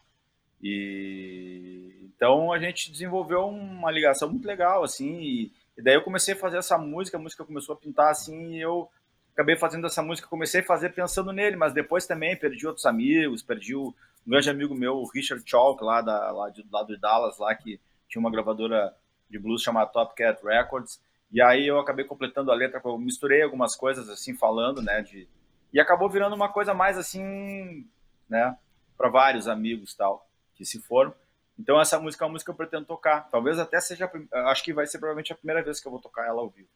E 0.62 2.10
então 2.14 2.52
a 2.52 2.58
gente 2.58 2.92
desenvolveu 2.92 3.48
uma 3.48 3.90
ligação 3.90 4.28
muito 4.30 4.46
legal, 4.46 4.84
assim, 4.84 5.20
e, 5.20 5.52
daí 5.82 5.94
eu 5.94 6.02
comecei 6.02 6.34
a 6.34 6.36
fazer 6.36 6.58
essa 6.58 6.78
música, 6.78 7.16
a 7.16 7.20
música 7.20 7.44
começou 7.44 7.74
a 7.74 7.78
pintar 7.78 8.10
assim, 8.10 8.54
e 8.54 8.60
eu 8.60 8.88
acabei 9.32 9.56
fazendo 9.56 9.86
essa 9.86 10.02
música, 10.02 10.28
comecei 10.28 10.60
a 10.60 10.64
fazer 10.64 10.90
pensando 10.90 11.32
nele, 11.32 11.56
mas 11.56 11.72
depois 11.72 12.06
também 12.06 12.36
perdi 12.36 12.64
outros 12.64 12.86
amigos, 12.86 13.42
perdi 13.42 13.74
o, 13.74 13.92
um 14.26 14.30
grande 14.30 14.50
amigo 14.50 14.74
meu, 14.74 14.96
o 14.96 15.08
Richard 15.10 15.42
Chalk, 15.48 15.82
lá, 15.82 16.00
da, 16.00 16.30
lá, 16.30 16.50
de, 16.50 16.64
lá 16.70 16.82
do 16.82 16.98
Dallas, 16.98 17.38
lá 17.38 17.54
que 17.54 17.80
tinha 18.08 18.20
uma 18.20 18.30
gravadora 18.30 18.94
de 19.28 19.38
blues 19.38 19.62
chamada 19.62 19.90
Top 19.90 20.14
Cat 20.14 20.44
Records, 20.44 21.00
e 21.30 21.40
aí 21.40 21.66
eu 21.66 21.78
acabei 21.78 22.04
completando 22.04 22.52
a 22.52 22.54
letra, 22.54 22.80
eu 22.84 22.98
misturei 22.98 23.42
algumas 23.42 23.74
coisas 23.74 24.08
assim, 24.08 24.34
falando, 24.36 24.82
né, 24.82 25.00
de... 25.00 25.26
E 25.72 25.80
acabou 25.80 26.08
virando 26.08 26.36
uma 26.36 26.50
coisa 26.50 26.74
mais 26.74 26.98
assim, 26.98 27.88
né, 28.28 28.56
para 28.96 29.08
vários 29.08 29.48
amigos 29.48 29.94
tal, 29.94 30.28
que 30.54 30.64
se 30.64 30.78
foram. 30.80 31.14
Então 31.58 31.80
essa 31.80 31.98
música 31.98 32.24
é 32.24 32.26
uma 32.26 32.32
música 32.32 32.52
que 32.52 32.54
eu 32.54 32.56
pretendo 32.56 32.86
tocar. 32.86 33.28
Talvez 33.30 33.58
até 33.58 33.80
seja, 33.80 34.10
acho 34.46 34.62
que 34.62 34.74
vai 34.74 34.86
ser 34.86 34.98
provavelmente 34.98 35.32
a 35.32 35.36
primeira 35.36 35.62
vez 35.62 35.80
que 35.80 35.86
eu 35.86 35.92
vou 35.92 36.00
tocar 36.00 36.26
ela 36.26 36.40
ao 36.40 36.50
vivo. 36.50 36.68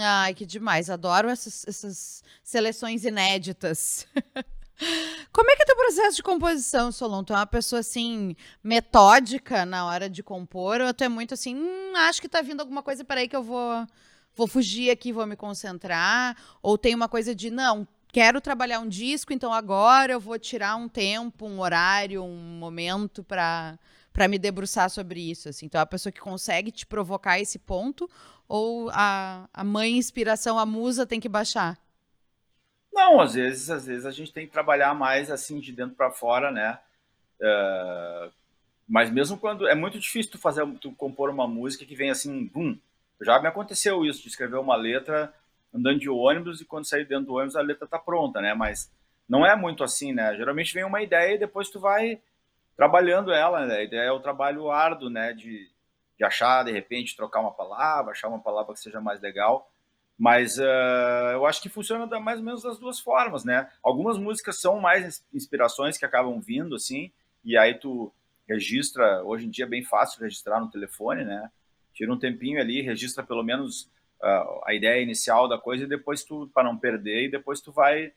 Ai, 0.00 0.34
que 0.34 0.46
demais. 0.46 0.90
Adoro 0.90 1.28
essas, 1.28 1.66
essas 1.66 2.24
seleções 2.42 3.04
inéditas. 3.04 4.06
Como 5.32 5.50
é 5.50 5.56
que 5.56 5.62
é 5.62 5.66
teu 5.66 5.76
processo 5.76 6.16
de 6.16 6.22
composição, 6.22 6.92
Solon? 6.92 7.24
Tu 7.24 7.32
é 7.32 7.36
uma 7.36 7.46
pessoa, 7.46 7.80
assim, 7.80 8.36
metódica 8.62 9.64
na 9.64 9.86
hora 9.86 10.08
de 10.08 10.22
compor? 10.22 10.80
Ou 10.80 10.92
tu 10.92 11.04
é 11.04 11.08
muito 11.08 11.34
assim, 11.34 11.54
hum, 11.56 11.96
acho 11.96 12.20
que 12.20 12.28
tá 12.28 12.42
vindo 12.42 12.60
alguma 12.60 12.82
coisa, 12.82 13.04
peraí 13.04 13.28
que 13.28 13.36
eu 13.36 13.42
vou, 13.42 13.86
vou 14.34 14.46
fugir 14.46 14.90
aqui, 14.90 15.12
vou 15.12 15.26
me 15.26 15.36
concentrar? 15.36 16.36
Ou 16.62 16.76
tem 16.76 16.94
uma 16.94 17.08
coisa 17.08 17.34
de, 17.34 17.50
não, 17.50 17.86
quero 18.08 18.40
trabalhar 18.40 18.80
um 18.80 18.88
disco, 18.88 19.32
então 19.32 19.52
agora 19.52 20.12
eu 20.12 20.20
vou 20.20 20.38
tirar 20.38 20.76
um 20.76 20.88
tempo, 20.88 21.46
um 21.46 21.60
horário, 21.60 22.22
um 22.22 22.58
momento 22.58 23.22
para 23.24 23.78
para 24.12 24.28
me 24.28 24.38
debruçar 24.38 24.90
sobre 24.90 25.20
isso, 25.20 25.48
assim. 25.48 25.66
Então, 25.66 25.78
é 25.78 25.82
a 25.82 25.86
pessoa 25.86 26.12
que 26.12 26.20
consegue 26.20 26.70
te 26.70 26.84
provocar 26.84 27.40
esse 27.40 27.58
ponto 27.58 28.08
ou 28.46 28.90
a, 28.90 29.48
a 29.52 29.64
mãe 29.64 29.96
inspiração, 29.96 30.58
a 30.58 30.66
musa 30.66 31.06
tem 31.06 31.18
que 31.18 31.28
baixar? 31.28 31.78
Não, 32.92 33.20
às 33.20 33.34
vezes, 33.34 33.70
às 33.70 33.86
vezes 33.86 34.06
a 34.06 34.10
gente 34.10 34.32
tem 34.32 34.46
que 34.46 34.52
trabalhar 34.52 34.94
mais 34.94 35.30
assim 35.30 35.58
de 35.60 35.72
dentro 35.72 35.96
para 35.96 36.10
fora, 36.10 36.50
né? 36.50 36.78
Uh, 37.40 38.32
mas 38.88 39.10
mesmo 39.10 39.38
quando 39.38 39.66
é 39.68 39.74
muito 39.74 39.98
difícil 39.98 40.32
tu 40.32 40.38
fazer, 40.38 40.66
tu 40.80 40.92
compor 40.92 41.30
uma 41.30 41.48
música 41.48 41.84
que 41.86 41.96
vem 41.96 42.10
assim, 42.10 42.46
bum, 42.46 42.78
Já 43.20 43.40
me 43.40 43.48
aconteceu 43.48 44.04
isso, 44.04 44.22
de 44.22 44.28
escrever 44.28 44.58
uma 44.58 44.76
letra 44.76 45.32
andando 45.74 45.98
de 46.00 46.10
ônibus 46.10 46.60
e 46.60 46.66
quando 46.66 46.86
sair 46.86 47.06
dentro 47.06 47.26
do 47.26 47.34
ônibus 47.34 47.56
a 47.56 47.62
letra 47.62 47.86
tá 47.88 47.98
pronta, 47.98 48.40
né? 48.40 48.54
Mas 48.54 48.92
não 49.28 49.46
é 49.46 49.56
muito 49.56 49.82
assim, 49.84 50.12
né? 50.12 50.36
Geralmente 50.36 50.74
vem 50.74 50.84
uma 50.84 51.02
ideia 51.02 51.34
e 51.34 51.38
depois 51.38 51.70
tu 51.70 51.80
vai 51.80 52.20
trabalhando 52.76 53.32
ela, 53.32 53.66
né? 53.66 53.76
A 53.78 53.82
ideia 53.84 54.08
é 54.08 54.12
o 54.12 54.20
trabalho 54.20 54.70
árduo, 54.70 55.08
né? 55.10 55.32
De, 55.32 55.70
de 56.18 56.24
achar, 56.24 56.64
de 56.64 56.72
repente, 56.72 57.16
trocar 57.16 57.40
uma 57.40 57.52
palavra, 57.52 58.12
achar 58.12 58.28
uma 58.28 58.40
palavra 58.40 58.74
que 58.74 58.80
seja 58.80 59.00
mais 59.00 59.20
legal. 59.20 59.71
Mas 60.18 60.58
uh, 60.58 61.32
eu 61.32 61.46
acho 61.46 61.60
que 61.60 61.68
funciona 61.68 62.06
da, 62.06 62.20
mais 62.20 62.38
ou 62.38 62.44
menos 62.44 62.62
das 62.62 62.78
duas 62.78 63.00
formas, 63.00 63.44
né? 63.44 63.68
Algumas 63.82 64.18
músicas 64.18 64.60
são 64.60 64.78
mais 64.80 65.24
inspirações 65.32 65.98
que 65.98 66.04
acabam 66.04 66.40
vindo, 66.40 66.76
assim, 66.76 67.10
e 67.44 67.56
aí 67.56 67.74
tu 67.74 68.12
registra, 68.48 69.22
hoje 69.24 69.46
em 69.46 69.50
dia 69.50 69.64
é 69.64 69.68
bem 69.68 69.82
fácil 69.82 70.20
registrar 70.20 70.60
no 70.60 70.70
telefone, 70.70 71.24
né? 71.24 71.50
Tira 71.92 72.12
um 72.12 72.18
tempinho 72.18 72.60
ali, 72.60 72.82
registra 72.82 73.22
pelo 73.22 73.42
menos 73.42 73.90
uh, 74.20 74.60
a 74.64 74.74
ideia 74.74 75.02
inicial 75.02 75.48
da 75.48 75.58
coisa 75.58 75.84
e 75.84 75.88
depois 75.88 76.22
tu, 76.22 76.50
para 76.54 76.64
não 76.64 76.76
perder, 76.76 77.24
e 77.24 77.30
depois 77.30 77.60
tu 77.60 77.72
vai 77.72 78.12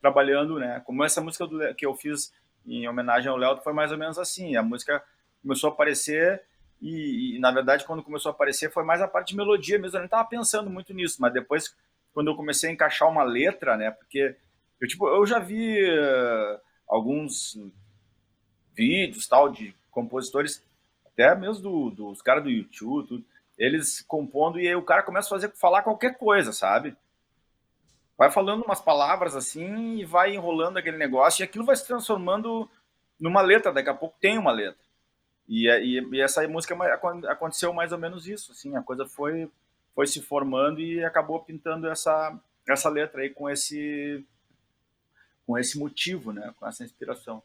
trabalhando, 0.00 0.58
né? 0.58 0.82
Como 0.84 1.04
essa 1.04 1.20
música 1.20 1.46
do, 1.46 1.74
que 1.74 1.86
eu 1.86 1.94
fiz 1.94 2.32
em 2.66 2.88
homenagem 2.88 3.30
ao 3.30 3.36
Léo 3.36 3.56
foi 3.58 3.72
mais 3.72 3.92
ou 3.92 3.98
menos 3.98 4.18
assim, 4.18 4.56
a 4.56 4.62
música 4.62 5.02
começou 5.42 5.70
a 5.70 5.72
aparecer 5.72 6.42
e, 6.84 7.36
e, 7.36 7.38
na 7.38 7.50
verdade 7.50 7.86
quando 7.86 8.02
começou 8.02 8.30
a 8.30 8.34
aparecer 8.34 8.70
foi 8.70 8.84
mais 8.84 9.00
a 9.00 9.08
parte 9.08 9.28
de 9.28 9.36
melodia 9.36 9.78
mesmo, 9.78 9.96
eu 9.96 10.00
não 10.00 10.04
estava 10.04 10.28
pensando 10.28 10.68
muito 10.68 10.92
nisso, 10.92 11.16
mas 11.18 11.32
depois 11.32 11.74
quando 12.12 12.28
eu 12.28 12.36
comecei 12.36 12.68
a 12.68 12.72
encaixar 12.72 13.08
uma 13.08 13.24
letra, 13.24 13.76
né? 13.76 13.90
Porque 13.90 14.36
eu 14.80 14.86
tipo, 14.86 15.08
eu 15.08 15.24
já 15.24 15.38
vi 15.38 15.82
uh, 15.82 16.60
alguns 16.86 17.58
vídeos 18.74 19.26
tal 19.26 19.50
de 19.50 19.74
compositores 19.90 20.62
até 21.06 21.34
mesmo 21.34 21.62
do, 21.62 21.90
dos 21.90 22.20
caras 22.20 22.44
do 22.44 22.50
YouTube, 22.50 23.08
tudo, 23.08 23.24
eles 23.56 24.02
compondo 24.02 24.60
e 24.60 24.68
aí 24.68 24.74
o 24.74 24.82
cara 24.82 25.02
começa 25.02 25.28
a 25.28 25.30
fazer 25.30 25.52
falar 25.56 25.82
qualquer 25.82 26.18
coisa, 26.18 26.52
sabe? 26.52 26.94
Vai 28.18 28.30
falando 28.30 28.62
umas 28.62 28.80
palavras 28.80 29.34
assim 29.34 29.96
e 29.96 30.04
vai 30.04 30.34
enrolando 30.34 30.76
aquele 30.76 30.98
negócio 30.98 31.42
e 31.42 31.44
aquilo 31.44 31.64
vai 31.64 31.76
se 31.76 31.86
transformando 31.86 32.68
numa 33.18 33.40
letra, 33.40 33.72
daqui 33.72 33.88
a 33.88 33.94
pouco 33.94 34.16
tem 34.20 34.36
uma 34.36 34.52
letra. 34.52 34.83
E, 35.48 35.68
e, 35.68 36.00
e 36.16 36.20
essa 36.20 36.46
música 36.48 36.74
aconteceu 37.28 37.72
mais 37.72 37.92
ou 37.92 37.98
menos 37.98 38.26
isso, 38.26 38.52
assim, 38.52 38.76
a 38.76 38.82
coisa 38.82 39.06
foi 39.06 39.50
foi 39.94 40.06
se 40.08 40.20
formando 40.20 40.80
e 40.80 41.04
acabou 41.04 41.38
pintando 41.40 41.88
essa 41.88 42.36
essa 42.68 42.88
letra 42.88 43.22
aí 43.22 43.30
com 43.30 43.48
esse 43.48 44.24
com 45.46 45.58
esse 45.58 45.78
motivo, 45.78 46.32
né, 46.32 46.52
com 46.58 46.66
essa 46.66 46.82
inspiração. 46.84 47.42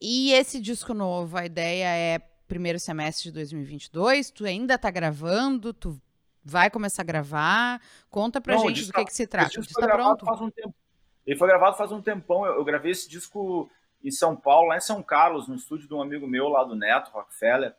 E 0.00 0.32
esse 0.32 0.60
disco 0.60 0.94
novo, 0.94 1.36
a 1.36 1.44
ideia 1.44 1.88
é 1.88 2.18
primeiro 2.46 2.78
semestre 2.78 3.24
de 3.24 3.32
2022? 3.32 4.30
Tu 4.30 4.44
ainda 4.44 4.74
está 4.74 4.90
gravando? 4.90 5.72
Tu 5.72 6.00
vai 6.44 6.70
começar 6.70 7.02
a 7.02 7.04
gravar? 7.04 7.82
Conta 8.08 8.40
pra 8.40 8.54
Não, 8.54 8.68
gente 8.68 8.86
do 8.86 8.92
que, 8.92 9.04
que 9.04 9.14
se 9.14 9.26
trata. 9.26 9.48
Esse 9.48 9.60
disco 9.60 9.80
tá 9.80 9.88
pronto? 9.88 10.24
Faz 10.24 10.40
um 10.40 10.50
tempo. 10.50 10.74
Ele 11.26 11.36
foi 11.36 11.46
gravado 11.46 11.76
faz 11.76 11.92
um 11.92 12.00
tempão. 12.00 12.46
Eu, 12.46 12.54
eu, 12.54 12.64
gravei 12.64 12.90
esse 12.90 13.08
disco 13.08 13.70
em 14.02 14.10
São 14.10 14.36
Paulo, 14.36 14.68
lá 14.68 14.76
em 14.76 14.80
São 14.80 15.02
Carlos, 15.02 15.48
no 15.48 15.54
estúdio 15.54 15.88
de 15.88 15.94
um 15.94 16.02
amigo 16.02 16.26
meu 16.26 16.48
lá 16.48 16.64
do 16.64 16.76
Neto, 16.76 17.10
Rockefeller. 17.10 17.74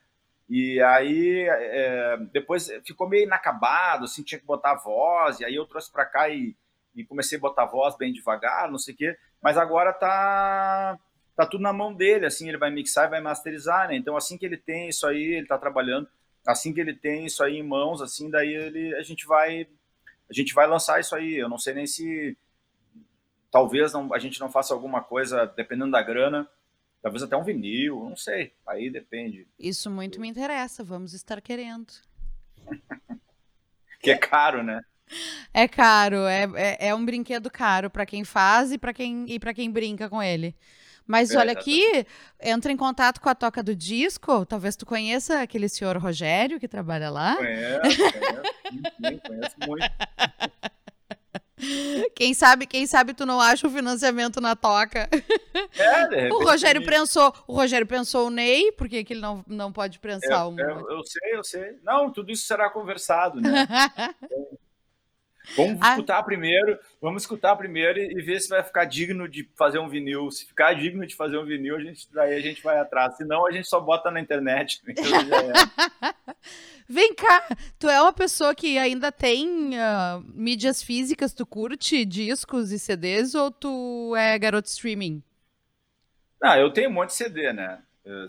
E 0.49 0.81
aí 0.81 1.47
é, 1.47 2.17
depois 2.31 2.69
ficou 2.85 3.07
meio 3.07 3.23
inacabado, 3.23 4.05
assim, 4.05 4.23
tinha 4.23 4.39
que 4.39 4.45
botar 4.45 4.75
voz, 4.75 5.39
e 5.39 5.45
aí 5.45 5.55
eu 5.55 5.65
trouxe 5.65 5.91
para 5.91 6.05
cá 6.05 6.27
e, 6.29 6.55
e, 6.95 7.05
comecei 7.05 7.37
a 7.37 7.41
botar 7.41 7.65
voz 7.65 7.95
bem 7.95 8.11
devagar, 8.11 8.69
não 8.69 8.79
sei 8.79 8.93
o 8.93 8.97
quê. 8.97 9.17
Mas 9.41 9.57
agora 9.57 9.93
tá 9.93 10.97
tá 11.35 11.45
tudo 11.45 11.61
na 11.61 11.71
mão 11.71 11.93
dele, 11.93 12.25
assim, 12.25 12.49
ele 12.49 12.57
vai 12.57 12.69
mixar 12.69 13.07
e 13.07 13.11
vai 13.11 13.21
masterizar, 13.21 13.87
né? 13.87 13.95
Então, 13.95 14.17
assim 14.17 14.37
que 14.37 14.45
ele 14.45 14.57
tem 14.57 14.89
isso 14.89 15.07
aí, 15.07 15.35
ele 15.35 15.47
tá 15.47 15.57
trabalhando, 15.57 16.05
assim 16.45 16.73
que 16.73 16.81
ele 16.81 16.93
tem 16.93 17.25
isso 17.25 17.41
aí 17.41 17.55
em 17.57 17.63
mãos, 17.63 18.01
assim, 18.01 18.29
daí 18.29 18.53
ele, 18.53 18.93
a 18.95 19.03
gente 19.03 19.25
vai 19.25 19.65
a 20.29 20.33
gente 20.33 20.53
vai 20.53 20.67
lançar 20.67 20.99
isso 20.99 21.15
aí. 21.15 21.37
Eu 21.37 21.49
não 21.49 21.57
sei 21.57 21.73
nem 21.73 21.87
se 21.87 22.37
talvez 23.51 23.93
não, 23.93 24.13
a 24.13 24.19
gente 24.19 24.39
não 24.39 24.49
faça 24.49 24.73
alguma 24.73 25.01
coisa, 25.01 25.45
dependendo 25.45 25.91
da 25.91 26.01
grana, 26.01 26.47
talvez 27.01 27.23
até 27.23 27.35
um 27.35 27.43
vinil, 27.43 28.03
não 28.09 28.15
sei, 28.15 28.53
aí 28.67 28.89
depende. 28.89 29.47
Isso 29.57 29.89
muito 29.89 30.19
me 30.19 30.27
interessa, 30.27 30.83
vamos 30.83 31.13
estar 31.13 31.41
querendo. 31.41 31.93
que 34.01 34.11
é 34.11 34.17
caro, 34.17 34.63
né? 34.63 34.81
É 35.53 35.67
caro, 35.67 36.27
é, 36.27 36.43
é, 36.55 36.87
é 36.89 36.95
um 36.95 37.03
brinquedo 37.03 37.49
caro 37.49 37.89
para 37.89 38.05
quem 38.05 38.23
faz 38.23 38.71
e 38.71 38.77
para 38.77 38.93
quem, 38.93 39.25
e 39.27 39.39
quem 39.53 39.71
brinca 39.71 40.07
com 40.07 40.21
ele. 40.21 40.55
Mas 41.07 41.31
é, 41.31 41.39
olha 41.39 41.53
aqui, 41.53 42.05
entra 42.39 42.71
em 42.71 42.77
contato 42.77 43.19
com 43.19 43.29
a 43.29 43.33
Toca 43.33 43.63
do 43.63 43.75
Disco. 43.75 44.45
Talvez 44.45 44.75
tu 44.75 44.85
conheça 44.85 45.41
aquele 45.41 45.67
senhor 45.67 45.97
Rogério 45.97 46.59
que 46.59 46.67
trabalha 46.67 47.09
lá. 47.09 47.35
Conheço, 47.35 47.81
conheço, 47.81 48.41
sim, 49.03 49.17
conheço 49.17 49.55
muito. 49.67 49.89
Quem 52.15 52.33
sabe, 52.33 52.65
quem 52.65 52.85
sabe 52.87 53.13
tu 53.13 53.25
não 53.25 53.39
acha 53.39 53.67
o 53.67 53.69
financiamento 53.69 54.39
na 54.39 54.55
toca. 54.55 55.09
É, 55.77 56.29
o 56.33 56.43
Rogério 56.43 56.85
pensou, 56.85 57.33
o 57.47 57.53
Rogério 57.53 57.85
pensou 57.85 58.27
o 58.27 58.29
Ney, 58.29 58.71
porque 58.71 59.03
que 59.03 59.13
ele 59.13 59.21
não, 59.21 59.43
não 59.47 59.71
pode 59.71 59.99
pensar 59.99 60.47
o 60.47 60.59
eu, 60.59 60.89
eu 60.89 61.03
sei, 61.03 61.35
eu 61.35 61.43
sei. 61.43 61.77
Não, 61.83 62.11
tudo 62.11 62.31
isso 62.31 62.45
será 62.45 62.69
conversado, 62.69 63.39
né? 63.41 63.67
Vamos 65.55 65.79
ah. 65.81 65.91
escutar 65.91 66.23
primeiro, 66.23 66.77
vamos 67.01 67.23
escutar 67.23 67.55
primeiro 67.55 67.99
e, 67.99 68.21
ver 68.21 68.39
se 68.39 68.49
vai 68.49 68.63
ficar 68.63 68.85
digno 68.85 69.27
de 69.27 69.49
fazer 69.55 69.79
um 69.79 69.89
vinil. 69.89 70.29
Se 70.31 70.45
ficar 70.45 70.73
digno 70.73 71.05
de 71.05 71.15
fazer 71.15 71.37
um 71.37 71.45
vinil, 71.45 71.75
a 71.75 71.79
gente, 71.79 72.07
daí 72.11 72.35
a 72.35 72.39
gente 72.39 72.61
vai 72.61 72.77
atrás. 72.77 73.17
Senão 73.17 73.45
a 73.45 73.51
gente 73.51 73.67
só 73.67 73.79
bota 73.79 74.11
na 74.11 74.19
internet. 74.19 74.81
Vem 76.87 77.13
cá, 77.13 77.47
tu 77.77 77.87
é 77.87 78.01
uma 78.01 78.13
pessoa 78.13 78.55
que 78.55 78.77
ainda 78.77 79.11
tem 79.11 79.71
uh, 79.75 80.23
mídias 80.33 80.81
físicas, 80.81 81.33
tu 81.33 81.45
curte 81.45 82.03
discos 82.05 82.71
e 82.71 82.79
CDs 82.79 83.35
ou 83.35 83.51
tu 83.51 84.15
é 84.15 84.37
garoto 84.39 84.67
streaming? 84.67 85.21
Não, 86.41 86.55
eu 86.55 86.71
tenho 86.71 86.89
um 86.89 86.93
monte 86.93 87.09
de 87.09 87.15
CD, 87.15 87.53
né? 87.53 87.79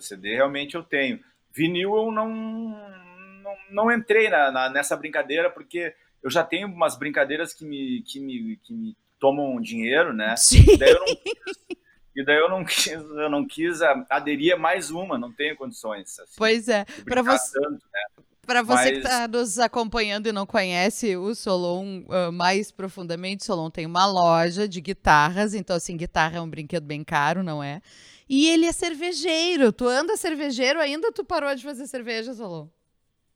CD 0.00 0.34
realmente 0.34 0.74
eu 0.74 0.82
tenho. 0.82 1.20
Vinil 1.52 1.96
eu 1.96 2.12
não, 2.12 2.28
não, 2.28 3.56
não 3.70 3.92
entrei 3.92 4.28
na, 4.28 4.50
na, 4.50 4.68
nessa 4.68 4.96
brincadeira 4.96 5.50
porque 5.50 5.94
eu 6.22 6.30
já 6.30 6.44
tenho 6.44 6.68
umas 6.68 6.98
brincadeiras 6.98 7.52
que 7.52 7.64
me, 7.64 8.02
que 8.02 8.20
me, 8.20 8.56
que 8.62 8.72
me 8.72 8.96
tomam 9.18 9.60
dinheiro, 9.60 10.12
né? 10.12 10.36
Sim. 10.36 10.64
E 10.66 10.76
daí 10.76 10.90
eu 10.90 11.00
não 11.00 11.14
quis, 11.14 11.80
e 12.16 12.24
daí 12.24 12.36
eu 12.38 12.48
não 12.48 12.64
quis, 12.64 12.92
eu 12.92 13.30
não 13.30 13.46
quis 13.46 13.80
aderir 14.08 14.54
a 14.54 14.58
mais 14.58 14.90
uma, 14.90 15.18
não 15.18 15.32
tenho 15.32 15.56
condições. 15.56 16.18
Assim, 16.18 16.34
pois 16.36 16.68
é. 16.68 16.84
Para 17.04 17.22
você, 17.22 17.60
tanto, 17.60 17.84
né? 17.92 18.24
Para 18.46 18.62
você 18.62 18.74
Mas... 18.74 18.90
que 18.90 18.96
está 18.98 19.28
nos 19.28 19.58
acompanhando 19.58 20.26
e 20.26 20.32
não 20.32 20.44
conhece 20.44 21.16
o 21.16 21.34
Solon 21.34 22.00
uh, 22.00 22.32
mais 22.32 22.72
profundamente, 22.72 23.44
Solon 23.44 23.70
tem 23.70 23.86
uma 23.86 24.06
loja 24.06 24.66
de 24.66 24.80
guitarras, 24.80 25.54
então 25.54 25.76
assim, 25.76 25.96
guitarra 25.96 26.38
é 26.38 26.40
um 26.40 26.50
brinquedo 26.50 26.84
bem 26.84 27.04
caro, 27.04 27.44
não 27.44 27.62
é? 27.62 27.80
E 28.28 28.48
ele 28.48 28.66
é 28.66 28.72
cervejeiro. 28.72 29.72
Tu 29.72 29.86
anda 29.86 30.16
cervejeiro 30.16 30.80
ainda 30.80 31.12
tu 31.12 31.24
parou 31.24 31.54
de 31.54 31.62
fazer 31.62 31.86
cerveja, 31.86 32.34
Solon? 32.34 32.68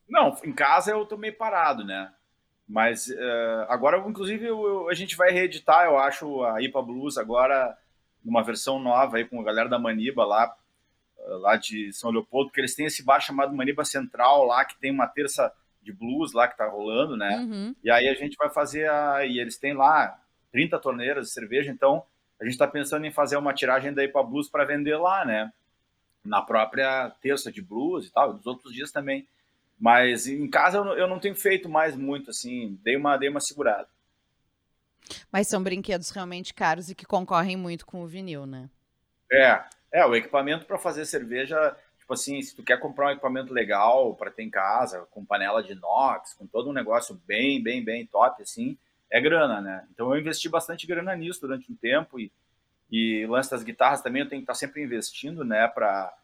Não, 0.07 0.37
em 0.43 0.53
casa 0.53 0.91
eu 0.91 1.05
tô 1.05 1.17
meio 1.17 1.37
parado, 1.37 1.83
né? 1.83 2.11
Mas 2.67 3.07
uh, 3.07 3.65
agora, 3.69 3.97
inclusive, 3.99 4.45
eu, 4.45 4.67
eu, 4.67 4.89
a 4.89 4.93
gente 4.93 5.15
vai 5.15 5.31
reeditar, 5.31 5.85
eu 5.85 5.97
acho, 5.97 6.43
a 6.43 6.61
IPA 6.61 6.81
Blues 6.81 7.17
agora 7.17 7.77
numa 8.23 8.43
versão 8.43 8.79
nova 8.79 9.17
aí 9.17 9.25
com 9.25 9.39
a 9.39 9.43
galera 9.43 9.69
da 9.69 9.77
Maniba 9.77 10.25
lá, 10.25 10.55
uh, 11.19 11.37
lá 11.37 11.55
de 11.55 11.93
São 11.93 12.09
Leopoldo, 12.09 12.51
que 12.51 12.59
eles 12.59 12.73
têm 12.73 12.87
esse 12.87 13.03
bar 13.03 13.19
chamado 13.19 13.55
Maniba 13.55 13.85
Central 13.85 14.45
lá, 14.45 14.65
que 14.65 14.79
tem 14.79 14.91
uma 14.91 15.05
terça 15.07 15.53
de 15.83 15.93
blues 15.93 16.33
lá 16.33 16.47
que 16.47 16.57
tá 16.57 16.67
rolando, 16.67 17.15
né? 17.15 17.37
Uhum. 17.37 17.75
E 17.83 17.91
aí 17.91 18.07
a 18.07 18.15
gente 18.15 18.35
vai 18.35 18.49
fazer 18.49 18.89
a... 18.89 19.23
E 19.23 19.39
eles 19.39 19.57
têm 19.57 19.73
lá 19.73 20.19
30 20.51 20.79
torneiras 20.79 21.27
de 21.27 21.33
cerveja, 21.33 21.71
então 21.71 22.03
a 22.41 22.45
gente 22.45 22.57
tá 22.57 22.67
pensando 22.67 23.05
em 23.05 23.11
fazer 23.11 23.37
uma 23.37 23.53
tiragem 23.53 23.93
da 23.93 24.03
IPA 24.03 24.23
Blues 24.23 24.49
para 24.49 24.65
vender 24.65 24.97
lá, 24.97 25.23
né? 25.23 25.53
Na 26.23 26.41
própria 26.41 27.11
terça 27.21 27.51
de 27.51 27.61
blues 27.61 28.07
e 28.07 28.11
tal, 28.11 28.33
dos 28.33 28.47
outros 28.47 28.73
dias 28.73 28.91
também. 28.91 29.27
Mas 29.79 30.27
em 30.27 30.49
casa 30.49 30.77
eu 30.77 31.07
não 31.07 31.19
tenho 31.19 31.35
feito 31.35 31.67
mais 31.67 31.95
muito, 31.95 32.29
assim, 32.29 32.79
dei 32.83 32.95
uma, 32.95 33.17
dei 33.17 33.29
uma 33.29 33.41
segurada. 33.41 33.87
Mas 35.31 35.47
são 35.47 35.61
brinquedos 35.61 36.09
realmente 36.09 36.53
caros 36.53 36.89
e 36.89 36.95
que 36.95 37.05
concorrem 37.05 37.55
muito 37.55 37.85
com 37.85 38.01
o 38.01 38.07
vinil, 38.07 38.45
né? 38.45 38.69
É, 39.31 39.63
é 39.91 40.05
o 40.05 40.15
equipamento 40.15 40.65
para 40.65 40.77
fazer 40.77 41.05
cerveja, 41.05 41.75
tipo 41.99 42.13
assim, 42.13 42.41
se 42.41 42.55
tu 42.55 42.63
quer 42.63 42.79
comprar 42.79 43.07
um 43.07 43.11
equipamento 43.11 43.53
legal 43.53 44.15
para 44.15 44.31
ter 44.31 44.43
em 44.43 44.49
casa, 44.49 45.05
com 45.11 45.25
panela 45.25 45.61
de 45.61 45.73
inox, 45.73 46.33
com 46.33 46.47
todo 46.47 46.69
um 46.69 46.73
negócio 46.73 47.19
bem, 47.25 47.61
bem, 47.61 47.83
bem 47.83 48.05
top, 48.05 48.41
assim, 48.41 48.77
é 49.11 49.21
grana, 49.21 49.61
né? 49.61 49.85
Então 49.93 50.11
eu 50.13 50.19
investi 50.19 50.49
bastante 50.49 50.87
grana 50.87 51.15
nisso 51.15 51.41
durante 51.41 51.71
um 51.71 51.75
tempo 51.75 52.19
e, 52.19 52.31
e 52.91 53.25
lance 53.27 53.51
das 53.51 53.63
guitarras 53.63 54.01
também 54.01 54.21
eu 54.21 54.29
tenho 54.29 54.41
que 54.41 54.43
estar 54.43 54.53
tá 54.53 54.59
sempre 54.59 54.83
investindo, 54.83 55.43
né, 55.43 55.67
para 55.67 56.15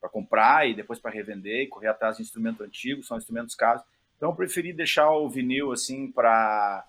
para 0.00 0.08
comprar 0.08 0.68
e 0.68 0.74
depois 0.74 0.98
para 0.98 1.10
revender 1.10 1.62
e 1.62 1.66
correr 1.66 1.88
atrás 1.88 2.16
de 2.16 2.22
instrumento 2.22 2.62
antigo, 2.62 3.02
são 3.02 3.18
instrumentos 3.18 3.54
caros. 3.54 3.82
Então 4.16 4.30
eu 4.30 4.36
preferi 4.36 4.72
deixar 4.72 5.10
o 5.10 5.28
vinil 5.28 5.72
assim 5.72 6.10
para 6.10 6.84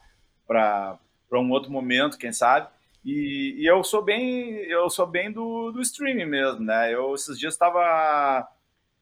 para 0.47 0.99
um 1.33 1.51
outro 1.51 1.71
momento, 1.71 2.17
quem 2.17 2.33
sabe. 2.33 2.67
E, 3.05 3.55
e, 3.59 3.65
eu 3.65 3.83
sou 3.83 4.01
bem 4.01 4.49
eu 4.65 4.89
sou 4.89 5.05
bem 5.05 5.31
do, 5.31 5.71
do 5.71 5.81
streaming 5.81 6.25
mesmo, 6.25 6.61
né? 6.61 6.93
Eu 6.93 7.13
esses 7.13 7.37
dias 7.39 7.53
estava 7.53 8.47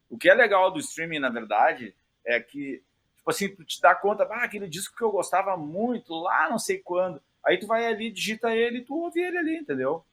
o 0.09 0.17
que 0.17 0.29
é 0.29 0.33
legal 0.33 0.71
do 0.71 0.79
streaming, 0.79 1.19
na 1.19 1.29
verdade, 1.29 1.95
é 2.25 2.39
que 2.39 2.83
tipo 3.15 3.29
assim, 3.29 3.49
tu 3.49 3.63
te 3.65 3.81
dá 3.81 3.93
conta, 3.93 4.23
ah, 4.23 4.43
aquele 4.43 4.67
disco 4.67 4.95
que 4.95 5.03
eu 5.03 5.11
gostava 5.11 5.57
muito, 5.57 6.13
lá 6.13 6.49
não 6.49 6.59
sei 6.59 6.79
quando. 6.79 7.21
Aí 7.45 7.57
tu 7.57 7.67
vai 7.67 7.85
ali, 7.85 8.11
digita 8.11 8.55
ele 8.55 8.81
tu 8.81 8.95
ouve 8.95 9.19
ele 9.21 9.37
ali, 9.37 9.57
entendeu? 9.57 10.03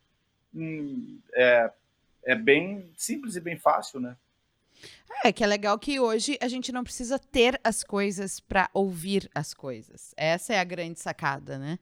Hum, 0.54 1.20
é, 1.34 1.70
é 2.24 2.34
bem 2.34 2.92
simples 2.96 3.36
e 3.36 3.40
bem 3.40 3.56
fácil, 3.56 4.00
né? 4.00 4.16
É, 5.24 5.32
que 5.32 5.44
é 5.44 5.46
legal 5.46 5.78
que 5.78 6.00
hoje 6.00 6.36
a 6.40 6.48
gente 6.48 6.72
não 6.72 6.84
precisa 6.84 7.18
ter 7.18 7.60
as 7.62 7.82
coisas 7.82 8.40
para 8.40 8.68
ouvir 8.74 9.30
as 9.34 9.54
coisas. 9.54 10.12
Essa 10.16 10.54
é 10.54 10.58
a 10.58 10.64
grande 10.64 11.00
sacada, 11.00 11.58
né? 11.58 11.78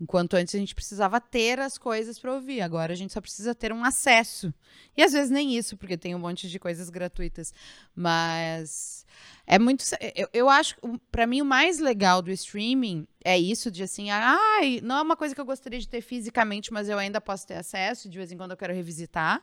Enquanto 0.00 0.34
antes 0.34 0.52
a 0.52 0.58
gente 0.58 0.74
precisava 0.74 1.20
ter 1.20 1.60
as 1.60 1.78
coisas 1.78 2.18
para 2.18 2.34
ouvir, 2.34 2.60
agora 2.60 2.92
a 2.92 2.96
gente 2.96 3.12
só 3.12 3.20
precisa 3.20 3.54
ter 3.54 3.72
um 3.72 3.84
acesso. 3.84 4.52
E 4.96 5.02
às 5.02 5.12
vezes 5.12 5.30
nem 5.30 5.56
isso, 5.56 5.76
porque 5.76 5.96
tem 5.96 6.12
um 6.12 6.18
monte 6.18 6.48
de 6.48 6.58
coisas 6.58 6.90
gratuitas. 6.90 7.54
Mas 7.94 9.06
é 9.46 9.60
muito. 9.60 9.84
Eu, 10.16 10.28
eu 10.32 10.48
acho, 10.48 10.76
para 11.12 11.24
mim, 11.24 11.40
o 11.40 11.44
mais 11.44 11.78
legal 11.78 12.20
do 12.20 12.32
streaming 12.32 13.06
é 13.24 13.38
isso 13.38 13.70
de 13.70 13.84
assim, 13.84 14.10
ai, 14.10 14.80
não 14.82 14.96
é 14.98 15.02
uma 15.02 15.16
coisa 15.16 15.36
que 15.36 15.40
eu 15.40 15.44
gostaria 15.44 15.78
de 15.78 15.88
ter 15.88 16.00
fisicamente, 16.00 16.72
mas 16.72 16.88
eu 16.88 16.98
ainda 16.98 17.20
posso 17.20 17.46
ter 17.46 17.54
acesso, 17.54 18.08
de 18.08 18.18
vez 18.18 18.32
em 18.32 18.36
quando 18.36 18.50
eu 18.50 18.56
quero 18.56 18.74
revisitar. 18.74 19.40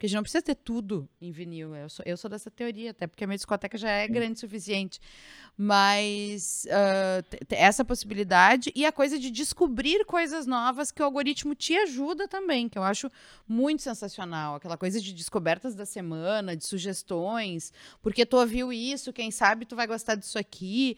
Porque 0.00 0.06
a 0.06 0.08
gente 0.08 0.16
não 0.16 0.22
precisa 0.22 0.40
ter 0.40 0.54
tudo 0.54 1.06
em 1.20 1.30
vinil. 1.30 1.76
Eu 1.76 1.90
sou, 1.90 2.02
eu 2.06 2.16
sou 2.16 2.30
dessa 2.30 2.50
teoria, 2.50 2.92
até 2.92 3.06
porque 3.06 3.22
a 3.22 3.26
minha 3.26 3.36
discoteca 3.36 3.76
já 3.76 3.90
é 3.90 4.08
grande 4.08 4.32
o 4.32 4.38
suficiente. 4.38 4.98
Mas 5.58 6.64
uh, 6.64 7.46
essa 7.50 7.84
possibilidade 7.84 8.72
e 8.74 8.86
a 8.86 8.92
coisa 8.92 9.18
de 9.18 9.30
descobrir 9.30 10.06
coisas 10.06 10.46
novas 10.46 10.90
que 10.90 11.02
o 11.02 11.04
algoritmo 11.04 11.54
te 11.54 11.76
ajuda 11.76 12.26
também, 12.26 12.66
que 12.66 12.78
eu 12.78 12.82
acho 12.82 13.10
muito 13.46 13.82
sensacional. 13.82 14.54
Aquela 14.54 14.78
coisa 14.78 14.98
de 14.98 15.12
descobertas 15.12 15.74
da 15.74 15.84
semana, 15.84 16.56
de 16.56 16.64
sugestões. 16.64 17.70
Porque 18.00 18.24
tu 18.24 18.38
ouviu 18.38 18.72
isso, 18.72 19.12
quem 19.12 19.30
sabe 19.30 19.66
tu 19.66 19.76
vai 19.76 19.86
gostar 19.86 20.14
disso 20.14 20.38
aqui. 20.38 20.96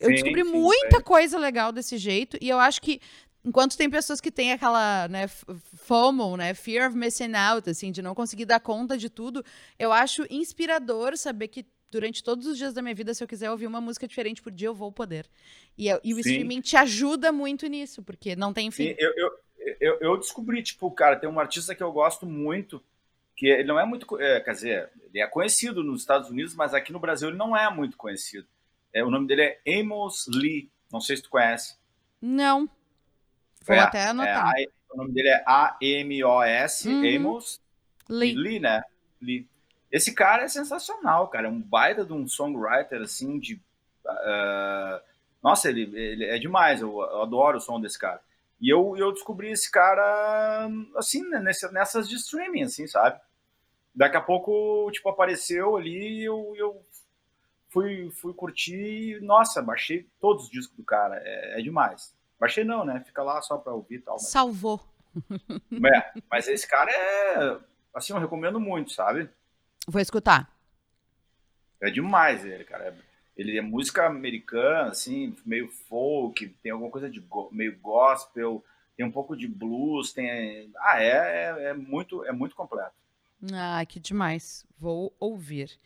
Eu 0.00 0.08
sim, 0.08 0.14
descobri 0.14 0.44
sim, 0.44 0.50
muita 0.50 0.96
é. 0.96 1.00
coisa 1.00 1.38
legal 1.38 1.70
desse 1.70 1.96
jeito 1.98 2.36
e 2.40 2.48
eu 2.48 2.58
acho 2.58 2.82
que 2.82 3.00
Enquanto 3.44 3.76
tem 3.76 3.88
pessoas 3.88 4.20
que 4.20 4.30
têm 4.30 4.52
aquela, 4.52 5.08
né, 5.08 5.26
FOMO, 5.28 6.36
né, 6.36 6.52
fear 6.52 6.88
of 6.88 6.96
missing 6.96 7.34
out, 7.34 7.68
assim, 7.68 7.90
de 7.90 8.02
não 8.02 8.14
conseguir 8.14 8.44
dar 8.44 8.60
conta 8.60 8.98
de 8.98 9.08
tudo, 9.08 9.42
eu 9.78 9.92
acho 9.92 10.26
inspirador 10.30 11.16
saber 11.16 11.48
que 11.48 11.64
durante 11.90 12.22
todos 12.22 12.46
os 12.46 12.56
dias 12.56 12.72
da 12.72 12.82
minha 12.82 12.94
vida, 12.94 13.12
se 13.12 13.22
eu 13.24 13.28
quiser 13.28 13.50
ouvir 13.50 13.66
uma 13.66 13.80
música 13.80 14.06
diferente 14.06 14.42
por 14.42 14.52
dia, 14.52 14.68
eu 14.68 14.74
vou 14.74 14.92
poder. 14.92 15.26
E, 15.76 15.88
e 15.88 16.12
o 16.12 16.16
Sim. 16.16 16.20
streaming 16.20 16.60
te 16.60 16.76
ajuda 16.76 17.32
muito 17.32 17.66
nisso, 17.66 18.02
porque 18.02 18.36
não 18.36 18.52
tem 18.52 18.70
fim. 18.70 18.88
Sim, 18.88 18.96
eu, 18.98 19.12
eu, 19.16 19.30
eu, 19.80 19.98
eu, 20.00 20.16
descobri, 20.16 20.62
tipo, 20.62 20.90
cara, 20.90 21.16
tem 21.16 21.28
um 21.28 21.40
artista 21.40 21.74
que 21.74 21.82
eu 21.82 21.90
gosto 21.90 22.26
muito, 22.26 22.82
que 23.34 23.46
ele 23.46 23.64
não 23.64 23.80
é 23.80 23.84
muito, 23.84 24.06
é, 24.20 24.40
quer 24.40 24.52
dizer, 24.52 24.90
ele 25.08 25.20
é 25.20 25.26
conhecido 25.26 25.82
nos 25.82 26.02
Estados 26.02 26.30
Unidos, 26.30 26.54
mas 26.54 26.74
aqui 26.74 26.92
no 26.92 27.00
Brasil 27.00 27.28
ele 27.28 27.38
não 27.38 27.56
é 27.56 27.68
muito 27.72 27.96
conhecido. 27.96 28.46
É, 28.92 29.02
o 29.04 29.10
nome 29.10 29.26
dele 29.26 29.42
é 29.42 29.80
Amos 29.80 30.26
Lee, 30.28 30.70
não 30.92 31.00
sei 31.00 31.16
se 31.16 31.22
tu 31.22 31.30
conhece. 31.30 31.76
Não. 32.20 32.68
Vou 33.66 33.76
é, 33.76 33.80
até 33.80 34.06
anotar. 34.06 34.54
É, 34.58 34.66
o 34.92 34.96
nome 34.96 35.12
dele 35.12 35.28
é 35.28 35.42
A-M-O-S, 35.46 36.88
uhum. 36.88 37.16
Amos 37.16 37.60
Lee. 38.08 38.34
Lee, 38.34 38.58
né? 38.58 38.82
Lee. 39.22 39.46
Esse 39.90 40.12
cara 40.12 40.42
é 40.42 40.48
sensacional, 40.48 41.28
cara. 41.28 41.46
É 41.46 41.50
um 41.50 41.60
baita 41.60 42.04
de 42.04 42.12
um 42.12 42.26
songwriter, 42.26 43.00
assim, 43.00 43.38
de. 43.38 43.54
Uh, 44.04 45.00
nossa, 45.42 45.68
ele, 45.68 45.82
ele 45.96 46.24
é 46.24 46.38
demais. 46.38 46.80
Eu, 46.80 47.00
eu, 47.00 47.22
adoro 47.22 47.58
o 47.58 47.60
som 47.60 47.80
desse 47.80 47.98
cara. 47.98 48.20
E 48.60 48.68
eu, 48.68 48.96
eu 48.96 49.12
descobri 49.12 49.50
esse 49.50 49.70
cara, 49.70 50.68
assim, 50.96 51.26
né, 51.28 51.40
nessa, 51.40 51.70
nessas 51.72 52.08
de 52.08 52.16
streaming, 52.16 52.62
assim, 52.62 52.86
sabe? 52.86 53.18
Daqui 53.94 54.16
a 54.16 54.20
pouco, 54.20 54.90
tipo, 54.92 55.08
apareceu 55.08 55.76
ali 55.76 56.20
e 56.20 56.24
eu, 56.24 56.52
eu 56.56 56.84
fui, 57.70 58.10
fui 58.10 58.34
curtir. 58.34 59.20
Nossa, 59.22 59.62
baixei 59.62 60.06
todos 60.20 60.44
os 60.44 60.50
discos 60.50 60.76
do 60.76 60.84
cara. 60.84 61.20
É, 61.24 61.58
é 61.58 61.62
demais. 61.62 62.14
Baixei 62.40 62.64
não, 62.64 62.84
né? 62.84 63.02
Fica 63.06 63.22
lá 63.22 63.42
só 63.42 63.58
pra 63.58 63.74
ouvir 63.74 63.96
e 63.96 64.00
tal. 64.00 64.14
Mas... 64.14 64.30
Salvou. 64.30 64.80
É, 65.92 66.20
mas 66.30 66.46
esse 66.46 66.68
cara 66.68 66.90
é. 66.90 67.58
Assim, 67.92 68.12
eu 68.12 68.20
recomendo 68.20 68.60
muito, 68.60 68.92
sabe? 68.92 69.28
Vou 69.86 70.00
escutar. 70.00 70.48
É 71.80 71.90
demais 71.90 72.44
ele, 72.44 72.64
cara. 72.64 72.96
Ele 73.36 73.58
é 73.58 73.62
música 73.62 74.06
americana, 74.06 74.90
assim, 74.90 75.34
meio 75.44 75.68
folk, 75.68 76.48
tem 76.62 76.70
alguma 76.70 76.90
coisa 76.90 77.10
de 77.10 77.20
go 77.20 77.48
meio 77.50 77.78
gospel, 77.80 78.64
tem 78.96 79.04
um 79.04 79.10
pouco 79.10 79.36
de 79.36 79.48
blues, 79.48 80.12
tem. 80.12 80.70
Ah, 80.78 81.02
é, 81.02 81.08
é, 81.08 81.64
é 81.70 81.74
muito, 81.74 82.24
é 82.24 82.32
muito 82.32 82.54
completo. 82.54 82.92
Ah, 83.52 83.84
que 83.86 83.98
demais. 83.98 84.66
Vou 84.78 85.14
ouvir. 85.18 85.78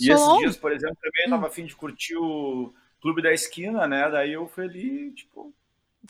E 0.00 0.10
esses 0.10 0.38
dias, 0.38 0.56
por 0.56 0.72
exemplo, 0.72 0.96
também 0.96 1.22
hum. 1.22 1.26
eu 1.26 1.30
tava 1.30 1.46
afim 1.46 1.66
de 1.66 1.76
curtir 1.76 2.16
o 2.16 2.74
Clube 3.00 3.22
da 3.22 3.32
Esquina, 3.32 3.86
né? 3.86 4.10
Daí 4.10 4.32
eu 4.32 4.48
fui 4.48 4.64
ali, 4.64 5.12
tipo, 5.12 5.54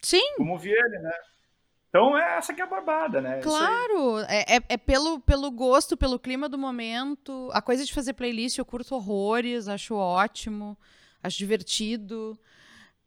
Sim. 0.00 0.36
Como 0.36 0.58
vi 0.58 0.70
ele, 0.70 0.98
né? 0.98 1.12
Então, 1.88 2.16
é 2.16 2.38
essa 2.38 2.54
que 2.54 2.60
é 2.62 2.64
a 2.64 2.66
barbada, 2.66 3.20
né? 3.20 3.40
Claro, 3.40 4.20
é, 4.20 4.56
é, 4.56 4.60
é, 4.70 4.76
pelo, 4.78 5.20
pelo 5.20 5.50
gosto, 5.50 5.94
pelo 5.94 6.18
clima 6.18 6.48
do 6.48 6.56
momento. 6.56 7.50
A 7.52 7.60
coisa 7.60 7.84
de 7.84 7.92
fazer 7.92 8.14
playlist 8.14 8.56
eu 8.56 8.64
curto 8.64 8.94
horrores, 8.94 9.68
acho 9.68 9.94
ótimo, 9.94 10.76
acho 11.22 11.36
divertido. 11.36 12.38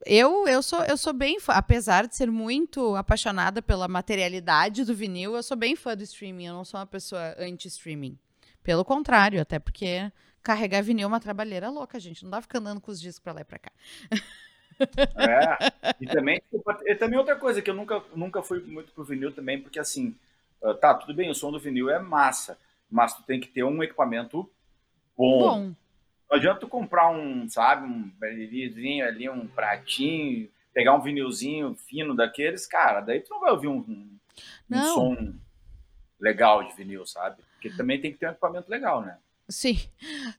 Eu, 0.06 0.48
eu, 0.48 0.62
sou, 0.62 0.84
eu 0.84 0.98
sou 0.98 1.14
bem 1.14 1.40
fã, 1.40 1.54
apesar 1.54 2.06
de 2.06 2.16
ser 2.16 2.30
muito 2.30 2.96
apaixonada 2.96 3.60
pela 3.60 3.88
materialidade 3.88 4.86
do 4.86 4.94
vinil, 4.94 5.36
eu 5.36 5.42
sou 5.42 5.58
bem 5.58 5.76
fã 5.76 5.98
do 5.98 6.04
streaming, 6.04 6.46
eu 6.46 6.54
não 6.54 6.64
sou 6.64 6.80
uma 6.80 6.86
pessoa 6.86 7.34
anti-streaming. 7.40 8.20
Pelo 8.62 8.86
contrário, 8.86 9.42
até 9.42 9.58
porque 9.58 10.12
carregar 10.44 10.84
vinil 10.84 11.06
é 11.06 11.08
uma 11.08 11.20
trabalheira 11.20 11.72
louca, 11.72 12.00
gente. 12.00 12.24
Não 12.24 12.30
dá 12.30 12.40
ficar 12.40 12.60
andando 12.60 12.80
com 12.80 12.92
os 12.92 13.02
discos 13.02 13.20
pra 13.20 13.34
lá 13.34 13.42
e 13.42 13.46
pra 13.46 13.58
cá. 13.58 13.72
É, 15.18 15.94
e 16.00 16.08
também, 16.08 16.42
e 16.86 16.96
também 16.96 17.18
outra 17.18 17.36
coisa 17.36 17.62
que 17.62 17.70
eu 17.70 17.74
nunca, 17.74 18.02
nunca 18.16 18.42
fui 18.42 18.60
muito 18.62 18.92
pro 18.92 19.04
vinil 19.04 19.32
também, 19.32 19.62
porque 19.62 19.80
assim, 19.80 20.16
ah, 20.64 20.74
tá, 20.74 20.94
tudo 20.94 21.14
bem, 21.14 21.30
o 21.30 21.36
som 21.36 21.52
do 21.52 21.60
vinil 21.60 21.90
é 21.90 22.00
massa, 22.00 22.58
mas 22.90 23.14
tu 23.14 23.24
tem 23.24 23.40
que 23.40 23.48
ter 23.48 23.64
um 23.64 23.84
equipamento 23.84 24.50
bom. 25.18 25.40
bom. 25.40 25.76
Não 26.30 26.38
adianta 26.38 26.62
tu 26.62 26.68
comprar 26.68 27.10
um, 27.10 27.48
sabe, 27.48 27.86
um 27.88 28.12
vinilzinho 28.20 29.06
ali, 29.06 29.30
um 29.30 29.48
pratinho, 29.48 30.50
pegar 30.74 30.96
um 30.96 31.02
vinilzinho 31.02 31.76
fino 31.76 32.16
daqueles, 32.16 32.66
cara, 32.66 33.00
daí 33.02 33.22
tu 33.22 33.30
não 33.30 33.40
vai 33.40 33.52
ouvir 33.52 33.68
um, 33.68 33.78
um, 33.78 34.18
um 34.72 34.84
som 34.94 35.34
legal 36.20 36.64
de 36.64 36.74
vinil, 36.76 37.06
sabe? 37.06 37.42
Porque 37.54 37.70
também 37.70 38.02
tem 38.02 38.12
que 38.12 38.18
ter 38.18 38.28
um 38.28 38.32
equipamento 38.32 38.70
legal, 38.70 39.02
né? 39.02 39.18
Sim, 39.48 39.80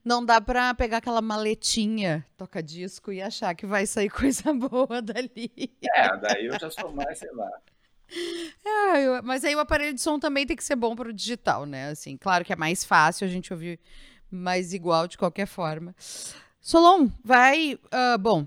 não 0.05 0.25
dá 0.25 0.41
pra 0.41 0.75
pegar 0.75 0.97
aquela 0.97 1.23
maletinha 1.23 2.27
toca-disco 2.37 3.13
e 3.13 3.23
achar 3.23 3.55
que 3.55 3.65
vai 3.65 3.87
sair 3.87 4.11
coisa 4.11 4.53
boa 4.53 5.01
dali. 5.01 5.73
É, 5.95 6.17
daí 6.17 6.47
eu 6.47 6.59
já 6.59 6.71
sou 6.71 6.93
mais, 6.93 7.19
sei 7.19 7.31
lá. 7.33 7.51
É, 8.65 9.03
eu, 9.03 9.23
mas 9.23 9.45
aí 9.45 9.55
o 9.55 9.61
aparelho 9.61 9.95
de 9.95 10.01
som 10.01 10.19
também 10.19 10.47
tem 10.47 10.57
que 10.57 10.65
ser 10.65 10.77
bom 10.77 10.97
para 10.97 11.09
o 11.09 11.13
digital, 11.13 11.67
né? 11.67 11.91
Assim, 11.91 12.17
claro 12.17 12.45
que 12.45 12.53
é 12.53 12.57
mais 12.57 12.85
fácil 12.85 13.27
a 13.27 13.31
gente 13.31 13.53
ouvir 13.53 13.79
mais 14.31 14.73
igual 14.73 15.07
de 15.07 15.17
qualquer 15.17 15.47
forma. 15.47 15.95
Solon, 16.61 17.09
vai. 17.25 17.75
Uh, 17.75 18.19
bom, 18.19 18.47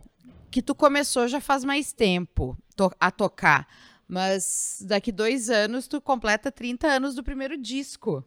que 0.51 0.61
tu 0.61 0.75
começou 0.75 1.27
já 1.27 1.39
faz 1.39 1.63
mais 1.63 1.93
tempo 1.93 2.57
to 2.75 2.91
a 2.99 3.11
tocar, 3.11 3.67
mas 4.07 4.83
daqui 4.85 5.11
dois 5.11 5.49
anos 5.49 5.87
tu 5.87 6.01
completa 6.01 6.51
30 6.51 6.87
anos 6.87 7.15
do 7.15 7.23
primeiro 7.23 7.57
disco. 7.57 8.25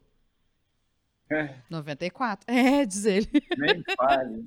É. 1.33 1.55
94. 1.71 2.47
É, 2.53 2.85
diz 2.85 3.05
ele. 3.05 3.29
Nem 3.57 3.83
fale. 3.97 4.47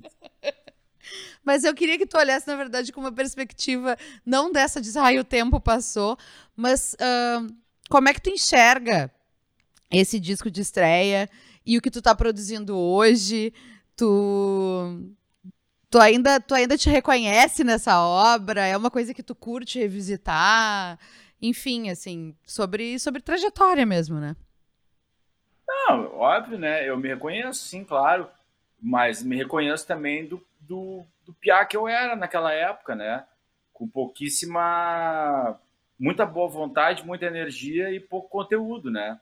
Mas 1.44 1.64
eu 1.64 1.74
queria 1.74 1.98
que 1.98 2.06
tu 2.06 2.16
olhasse, 2.18 2.46
na 2.46 2.56
verdade, 2.56 2.92
com 2.92 3.00
uma 3.00 3.12
perspectiva 3.12 3.96
não 4.24 4.50
dessa 4.50 4.80
de, 4.80 4.96
ai, 4.98 5.18
o 5.18 5.24
tempo 5.24 5.60
passou, 5.60 6.18
mas 6.56 6.94
uh, 6.94 7.54
como 7.88 8.08
é 8.08 8.14
que 8.14 8.20
tu 8.20 8.30
enxerga 8.30 9.10
esse 9.90 10.18
disco 10.18 10.50
de 10.50 10.60
estreia 10.60 11.28
e 11.64 11.78
o 11.78 11.82
que 11.82 11.90
tu 11.90 12.02
tá 12.02 12.14
produzindo 12.14 12.76
hoje? 12.76 13.52
Tu, 13.96 15.14
tu, 15.88 15.98
ainda, 15.98 16.40
tu 16.40 16.54
ainda 16.54 16.76
te 16.76 16.90
reconhece 16.90 17.62
nessa 17.64 18.00
obra? 18.00 18.66
É 18.66 18.76
uma 18.76 18.90
coisa 18.90 19.14
que 19.14 19.22
tu 19.22 19.34
curte 19.34 19.78
revisitar? 19.78 20.98
Enfim, 21.40 21.90
assim, 21.90 22.34
sobre, 22.44 22.98
sobre 22.98 23.22
trajetória 23.22 23.86
mesmo, 23.86 24.18
né? 24.18 24.34
Não, 25.68 26.14
óbvio, 26.16 26.58
né? 26.58 26.88
Eu 26.88 26.96
me 26.96 27.08
reconheço, 27.08 27.64
sim, 27.64 27.84
claro. 27.84 28.28
Mas 28.80 29.22
me 29.22 29.36
reconheço 29.36 29.86
também 29.86 30.26
do, 30.26 30.44
do, 30.60 31.04
do 31.24 31.32
piá 31.34 31.64
que 31.64 31.76
eu 31.76 31.88
era 31.88 32.14
naquela 32.16 32.52
época, 32.52 32.94
né? 32.94 33.26
Com 33.72 33.88
pouquíssima. 33.88 35.58
muita 35.98 36.24
boa 36.26 36.48
vontade, 36.48 37.04
muita 37.04 37.26
energia 37.26 37.90
e 37.90 38.00
pouco 38.00 38.28
conteúdo, 38.28 38.90
né? 38.90 39.20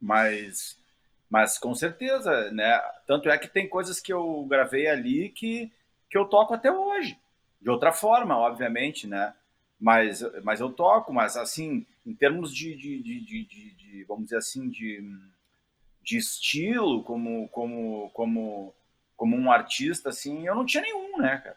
Mas. 0.00 0.78
Mas 1.30 1.58
com 1.58 1.74
certeza, 1.74 2.50
né? 2.52 2.78
Tanto 3.06 3.28
é 3.28 3.36
que 3.38 3.48
tem 3.48 3.68
coisas 3.68 4.00
que 4.00 4.12
eu 4.12 4.44
gravei 4.48 4.86
ali 4.86 5.30
que, 5.30 5.72
que 6.08 6.16
eu 6.16 6.26
toco 6.26 6.54
até 6.54 6.70
hoje. 6.70 7.18
De 7.60 7.70
outra 7.70 7.92
forma, 7.92 8.36
obviamente, 8.38 9.06
né? 9.08 9.34
Mas, 9.80 10.22
mas 10.44 10.60
eu 10.60 10.70
toco, 10.72 11.12
mas 11.12 11.36
assim, 11.36 11.84
em 12.06 12.14
termos 12.14 12.54
de, 12.54 12.76
de, 12.76 13.02
de, 13.02 13.20
de, 13.20 13.70
de 13.74 14.04
vamos 14.04 14.24
dizer 14.24 14.36
assim, 14.38 14.68
de 14.70 15.02
de 16.04 16.18
estilo, 16.18 17.02
como, 17.02 17.48
como, 17.48 18.10
como, 18.10 18.74
como 19.16 19.36
um 19.36 19.50
artista, 19.50 20.10
assim, 20.10 20.46
eu 20.46 20.54
não 20.54 20.66
tinha 20.66 20.82
nenhum, 20.82 21.18
né, 21.18 21.38
cara? 21.38 21.56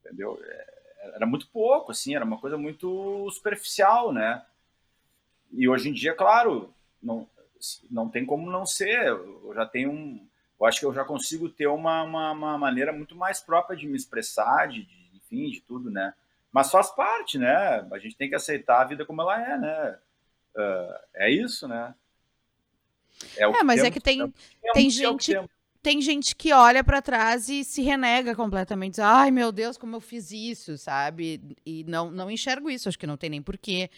Entendeu? 0.00 0.40
É, 0.42 0.72
era 1.16 1.26
muito 1.26 1.46
pouco, 1.48 1.92
assim, 1.92 2.14
era 2.16 2.24
uma 2.24 2.38
coisa 2.38 2.56
muito 2.56 3.30
superficial, 3.30 4.12
né? 4.12 4.44
E 5.52 5.68
hoje 5.68 5.90
em 5.90 5.92
dia, 5.92 6.14
claro, 6.14 6.74
não, 7.02 7.28
não 7.90 8.08
tem 8.08 8.24
como 8.24 8.50
não 8.50 8.64
ser. 8.64 9.06
Eu 9.06 9.52
já 9.54 9.66
tenho 9.66 9.90
um. 9.90 10.26
Eu 10.58 10.66
acho 10.66 10.80
que 10.80 10.86
eu 10.86 10.94
já 10.94 11.04
consigo 11.04 11.48
ter 11.48 11.66
uma, 11.66 12.02
uma, 12.04 12.32
uma 12.32 12.58
maneira 12.58 12.92
muito 12.92 13.14
mais 13.14 13.40
própria 13.40 13.76
de 13.76 13.86
me 13.86 13.96
expressar, 13.96 14.68
de, 14.68 14.84
de, 14.84 15.16
enfim, 15.16 15.50
de 15.50 15.60
tudo, 15.60 15.90
né? 15.90 16.14
Mas 16.50 16.70
faz 16.70 16.90
parte, 16.90 17.38
né? 17.38 17.86
A 17.92 17.98
gente 17.98 18.16
tem 18.16 18.28
que 18.28 18.34
aceitar 18.34 18.80
a 18.80 18.84
vida 18.84 19.04
como 19.04 19.20
ela 19.22 19.42
é, 19.42 19.58
né? 19.58 19.98
Uh, 20.56 20.98
é 21.14 21.30
isso, 21.30 21.66
né? 21.66 21.94
É, 23.36 23.44
é 23.44 23.62
mas 23.62 23.82
é 23.82 23.90
que 23.90 24.00
tem, 24.00 24.22
é 24.22 24.72
tem 24.72 24.90
gente 24.90 25.36
tem 25.82 26.00
gente 26.00 26.36
que 26.36 26.52
olha 26.52 26.84
para 26.84 27.02
trás 27.02 27.48
e 27.48 27.64
se 27.64 27.82
renega 27.82 28.36
completamente. 28.36 28.92
Diz, 28.92 29.00
Ai, 29.00 29.32
meu 29.32 29.50
Deus, 29.50 29.76
como 29.76 29.96
eu 29.96 30.00
fiz 30.00 30.30
isso, 30.30 30.78
sabe? 30.78 31.56
E 31.66 31.82
não, 31.84 32.10
não 32.10 32.30
enxergo 32.30 32.70
isso, 32.70 32.88
acho 32.88 32.98
que 32.98 33.06
não 33.06 33.16
tem 33.16 33.28
nem 33.28 33.42
porquê. 33.42 33.90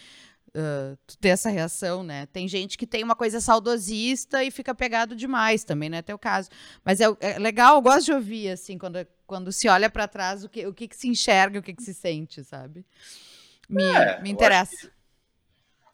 Uh, 0.57 0.97
ter 1.21 1.31
essa 1.31 1.51
reação, 1.51 2.03
né? 2.03 2.27
Tem 2.27 2.47
gente 2.49 2.79
que 2.79 2.87
tem 2.87 3.03
uma 3.03 3.17
coisa 3.17 3.41
saudosista 3.41 4.43
e 4.43 4.53
fica 4.53 4.73
pegado 4.75 5.15
demais, 5.15 5.65
também 5.65 5.91
não 5.91 5.99
é 5.99 6.03
teu 6.03 6.19
caso. 6.19 6.49
Mas 6.83 7.01
é, 7.01 7.07
é 7.21 7.39
legal, 7.39 7.75
eu 7.75 7.83
gosto 7.83 8.07
de 8.07 8.13
ouvir, 8.13 8.51
assim, 8.51 8.79
quando, 8.79 9.07
quando 9.27 9.53
se 9.53 9.69
olha 9.69 9.91
para 9.91 10.09
trás, 10.09 10.45
o 10.45 10.49
que, 10.49 10.65
o 10.67 10.73
que, 10.73 10.89
que 10.89 10.97
se 10.97 11.09
enxerga, 11.09 11.59
o 11.59 11.63
que, 11.63 11.75
que 11.75 11.83
se 11.83 11.93
sente, 11.93 12.43
sabe? 12.45 12.87
Me, 13.69 13.83
é, 13.83 14.23
me 14.23 14.31
interessa. 14.31 14.87
Que... 14.87 14.93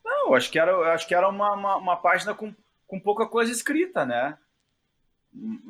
Não, 0.05 0.35
acho 0.35 0.51
que 0.51 0.59
era, 0.59 0.93
acho 0.93 1.09
que 1.09 1.15
era 1.15 1.29
uma, 1.29 1.55
uma, 1.55 1.77
uma 1.77 1.97
página 1.97 2.35
com, 2.35 2.55
com 2.91 2.99
pouca 2.99 3.25
coisa 3.25 3.53
escrita, 3.53 4.05
né? 4.05 4.37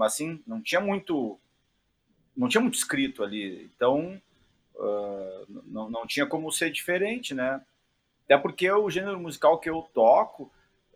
assim, 0.00 0.42
não 0.46 0.62
tinha 0.62 0.80
muito 0.80 1.38
não 2.34 2.48
tinha 2.48 2.62
muito 2.62 2.78
escrito 2.78 3.22
ali, 3.22 3.70
então 3.76 4.20
uh, 4.74 5.62
não, 5.66 5.90
não 5.90 6.06
tinha 6.06 6.24
como 6.24 6.50
ser 6.50 6.70
diferente, 6.70 7.34
né? 7.34 7.60
Até 8.24 8.38
porque 8.38 8.70
o 8.70 8.88
gênero 8.88 9.20
musical 9.20 9.58
que 9.58 9.68
eu 9.68 9.82
toco, 9.92 10.44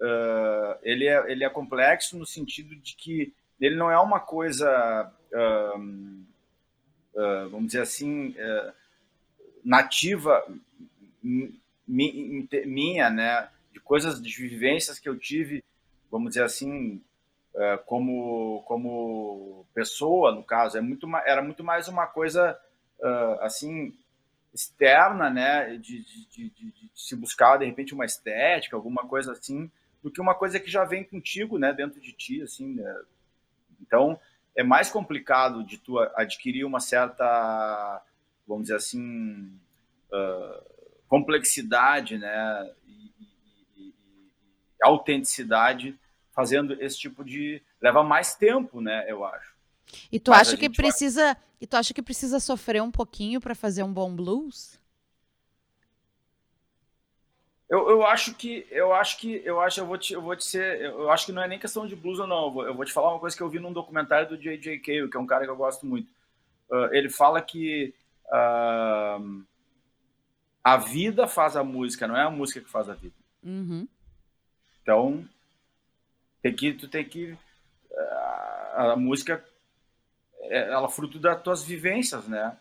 uh, 0.01 0.79
ele, 0.83 1.07
é, 1.07 1.31
ele 1.31 1.45
é 1.45 1.51
complexo 1.51 2.17
no 2.17 2.25
sentido 2.25 2.75
de 2.77 2.97
que 2.97 3.35
ele 3.61 3.77
não 3.77 3.91
é 3.91 4.01
uma 4.01 4.21
coisa, 4.21 5.13
uh, 5.33 6.29
vamos 7.51 7.67
dizer 7.67 7.83
assim, 7.83 8.35
nativa 9.63 10.43
minha, 11.87 13.11
né? 13.11 13.51
De 13.71 13.81
coisas, 13.81 14.23
de 14.23 14.49
vivências 14.49 14.99
que 14.99 15.09
eu 15.09 15.19
tive, 15.19 15.63
vamos 16.15 16.29
dizer 16.29 16.45
assim, 16.45 17.03
é, 17.57 17.77
como, 17.79 18.63
como 18.69 19.67
pessoa, 19.75 20.33
no 20.33 20.45
caso, 20.45 20.79
é 20.79 20.81
muito, 20.81 21.09
era 21.27 21.43
muito 21.43 21.65
mais 21.65 21.89
uma 21.89 22.07
coisa 22.07 22.57
uh, 23.01 23.41
assim 23.41 23.93
externa, 24.55 25.29
né, 25.29 25.77
de, 25.77 26.05
de, 26.05 26.27
de, 26.31 26.51
de, 26.51 26.91
se 26.95 27.17
buscar 27.17 27.57
de 27.57 27.65
repente 27.65 27.95
uma 27.95 28.05
estética, 28.05 28.77
alguma 28.77 29.09
coisa 29.09 29.33
assim, 29.33 29.69
do 30.05 30.09
que 30.09 30.21
uma 30.21 30.37
coisa 30.37 30.61
que 30.61 30.71
já 30.71 30.85
vem 30.85 31.03
contigo, 31.03 31.59
né, 31.59 31.73
dentro 31.73 32.01
de 32.01 32.13
ti, 32.13 32.41
assim. 32.43 32.75
Né? 32.75 33.03
Então 33.81 34.17
é 34.57 34.63
mais 34.63 34.93
complicado 34.93 35.65
de 35.65 35.79
tu 35.79 35.99
adquirir 35.99 36.65
uma 36.65 36.79
certa, 36.79 38.01
vamos 38.47 38.67
dizer 38.67 38.77
assim, 38.77 39.53
uh, 40.13 40.65
complexidade, 41.09 42.19
né, 42.19 42.73
e, 42.87 43.13
e, 43.19 43.89
e, 43.89 43.89
e 43.89 43.93
autenticidade 44.81 45.99
fazendo 46.35 46.75
esse 46.83 46.99
tipo 46.99 47.25
de 47.25 47.63
leva 47.81 48.03
mais 48.03 48.35
tempo, 48.35 48.81
né? 48.81 49.05
Eu 49.09 49.25
acho. 49.25 49.55
E 50.11 50.19
tu 50.19 50.31
Mas 50.31 50.49
acha 50.49 50.57
que 50.57 50.69
precisa 50.69 51.35
vai... 51.35 51.37
e 51.61 51.67
tu 51.67 51.77
acha 51.77 51.95
que 51.95 52.03
precisa 52.03 52.41
sofrer 52.41 52.83
um 52.83 52.91
pouquinho 52.91 53.41
para 53.41 53.55
fazer 53.55 53.83
um 53.83 53.93
bom 53.93 54.15
blues? 54.15 54.81
Eu, 57.69 57.89
eu 57.89 58.07
acho 58.07 58.35
que 58.35 58.67
eu 58.71 58.93
acho 58.93 59.19
que 59.19 59.43
eu 59.45 59.61
acho 59.61 59.81
eu 59.81 59.87
vou 59.87 59.97
te 59.97 60.13
eu 60.13 60.21
vou 60.21 60.37
te 60.37 60.45
ser 60.45 60.81
eu 60.83 61.11
acho 61.11 61.27
que 61.27 61.33
não 61.33 61.43
é 61.43 61.49
nem 61.49 61.59
questão 61.59 61.87
de 61.87 61.97
blues 61.97 62.19
ou 62.19 62.27
não. 62.27 62.45
Eu 62.45 62.51
vou, 62.51 62.67
eu 62.67 62.75
vou 62.75 62.85
te 62.85 62.93
falar 62.93 63.13
uma 63.13 63.21
coisa 63.21 63.37
que 63.37 63.43
eu 63.43 63.49
vi 63.49 63.59
num 63.59 63.73
documentário 63.73 64.29
do 64.29 64.39
J.J. 64.39 64.79
Cale, 64.81 65.09
que 65.09 65.17
é 65.17 65.21
um 65.21 65.27
cara 65.27 65.45
que 65.45 65.51
eu 65.51 65.57
gosto 65.57 65.87
muito. 65.87 66.09
Uh, 66.69 66.93
ele 66.93 67.09
fala 67.09 67.41
que 67.41 67.95
uh, 68.27 69.45
a 70.63 70.77
vida 70.77 71.27
faz 71.27 71.57
a 71.57 71.65
música, 71.65 72.09
não 72.09 72.17
é 72.17 72.23
a 72.23 72.31
música 72.31 72.61
que 72.61 72.71
faz 72.71 72.89
a 72.89 72.95
vida. 72.95 73.15
Uhum. 73.43 73.87
Então 74.83 75.29
tem 76.45 76.55
que, 76.55 76.75
tu 76.75 76.89
tem 76.89 77.03
que. 77.03 77.39
A, 77.97 78.93
a 78.93 78.97
música, 78.97 79.43
é, 80.43 80.71
ela 80.71 80.87
é 80.87 80.91
fruto 80.91 81.19
das 81.19 81.41
tuas 81.43 81.65
vivências, 81.65 82.29
né? 82.29 82.55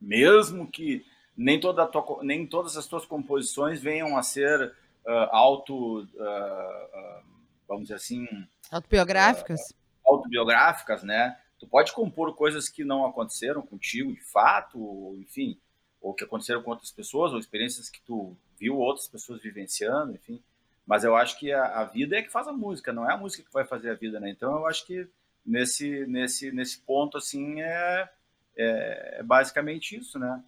Mesmo 0.00 0.66
que 0.66 1.04
nem, 1.36 1.60
toda 1.60 1.86
tua, 1.86 2.22
nem 2.22 2.46
todas 2.46 2.78
as 2.78 2.86
tuas 2.86 3.04
composições 3.04 3.82
venham 3.82 4.16
a 4.16 4.22
ser 4.22 4.72
uh, 5.06 5.10
auto. 5.30 6.00
Uh, 6.00 6.00
uh, 6.00 7.24
vamos 7.68 7.84
dizer 7.84 7.96
assim. 7.96 8.26
Autobiográficas? 8.70 9.60
autobiográficas, 10.06 11.02
né? 11.02 11.38
Tu 11.58 11.66
pode 11.66 11.92
compor 11.92 12.34
coisas 12.34 12.70
que 12.70 12.84
não 12.84 13.04
aconteceram 13.04 13.60
contigo 13.60 14.14
de 14.14 14.22
fato, 14.22 14.78
ou, 14.78 15.18
enfim, 15.18 15.60
ou 16.00 16.14
que 16.14 16.24
aconteceram 16.24 16.62
com 16.62 16.70
outras 16.70 16.90
pessoas, 16.90 17.32
ou 17.32 17.38
experiências 17.38 17.90
que 17.90 18.00
tu 18.02 18.34
viu 18.58 18.78
outras 18.78 19.08
pessoas 19.08 19.42
vivenciando, 19.42 20.14
enfim. 20.14 20.42
Mas 20.86 21.02
eu 21.02 21.16
acho 21.16 21.38
que 21.38 21.50
a, 21.50 21.80
a, 21.80 21.84
vida 21.84 22.16
é 22.16 22.22
que 22.22 22.30
faz 22.30 22.46
a 22.46 22.52
música, 22.52 22.92
não 22.92 23.08
é 23.08 23.14
a 23.14 23.16
música 23.16 23.42
que 23.42 23.52
vai 23.52 23.64
fazer 23.64 23.90
a 23.90 23.94
vida, 23.94 24.20
né? 24.20 24.30
Então 24.30 24.52
eu 24.52 24.66
acho 24.66 24.86
que 24.86 25.08
nesse, 25.44 26.06
nesse, 26.06 26.52
nesse 26.52 26.78
ponto, 26.80 27.16
assim, 27.16 27.60
é, 27.60 28.08
é, 28.56 29.18
é 29.20 29.22
basicamente 29.22 29.96
isso, 29.96 30.18
né? 30.18 30.42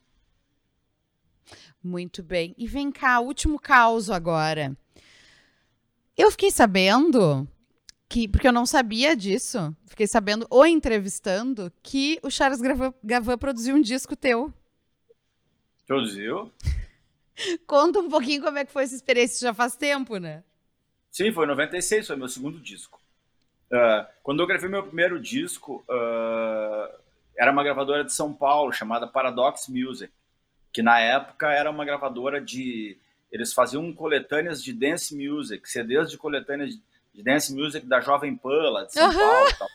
Muito 1.82 2.22
bem. 2.22 2.54
E 2.58 2.66
vem 2.66 2.90
cá, 2.90 3.20
último 3.20 3.58
caos 3.58 4.10
agora. 4.10 4.76
Eu 6.16 6.30
fiquei 6.30 6.50
sabendo 6.50 7.46
que, 8.08 8.28
porque 8.28 8.48
eu 8.48 8.52
não 8.52 8.66
sabia 8.66 9.16
disso, 9.16 9.74
fiquei 9.86 10.06
sabendo, 10.06 10.46
ou 10.50 10.66
entrevistando, 10.66 11.72
que 11.82 12.18
o 12.22 12.30
Charles 12.30 12.60
Gavan 13.02 13.38
produziu 13.38 13.76
um 13.76 13.80
disco 13.80 14.16
teu. 14.16 14.52
Produziu? 15.86 16.52
Conta 17.66 18.00
um 18.00 18.08
pouquinho 18.08 18.42
como 18.42 18.58
é 18.58 18.64
que 18.64 18.72
foi 18.72 18.84
essa 18.84 18.94
experiência, 18.94 19.48
já 19.48 19.54
faz 19.54 19.76
tempo, 19.76 20.16
né? 20.18 20.42
Sim, 21.10 21.32
foi 21.32 21.44
em 21.44 21.48
96, 21.48 22.06
foi 22.06 22.16
meu 22.16 22.28
segundo 22.28 22.60
disco. 22.60 23.00
Uh, 23.72 24.06
quando 24.22 24.40
eu 24.40 24.46
gravei 24.46 24.68
meu 24.68 24.82
primeiro 24.82 25.20
disco, 25.20 25.84
uh, 25.88 26.98
era 27.36 27.50
uma 27.50 27.64
gravadora 27.64 28.04
de 28.04 28.12
São 28.12 28.32
Paulo 28.32 28.72
chamada 28.72 29.06
Paradox 29.06 29.68
Music, 29.68 30.12
que 30.72 30.82
na 30.82 31.00
época 31.00 31.50
era 31.50 31.70
uma 31.70 31.84
gravadora 31.84 32.40
de. 32.40 32.98
Eles 33.30 33.52
faziam 33.52 33.92
coletâneas 33.92 34.62
de 34.62 34.72
dance 34.72 35.14
music, 35.16 35.68
CDs 35.68 36.10
de 36.10 36.16
coletâneas 36.16 36.78
de 37.12 37.22
dance 37.22 37.52
music 37.52 37.86
da 37.86 38.00
Jovem 38.00 38.36
Pan, 38.36 38.84
de 38.86 38.92
São 38.92 39.08
uhum. 39.08 39.18
Paulo. 39.18 39.52
Tal. 39.58 39.68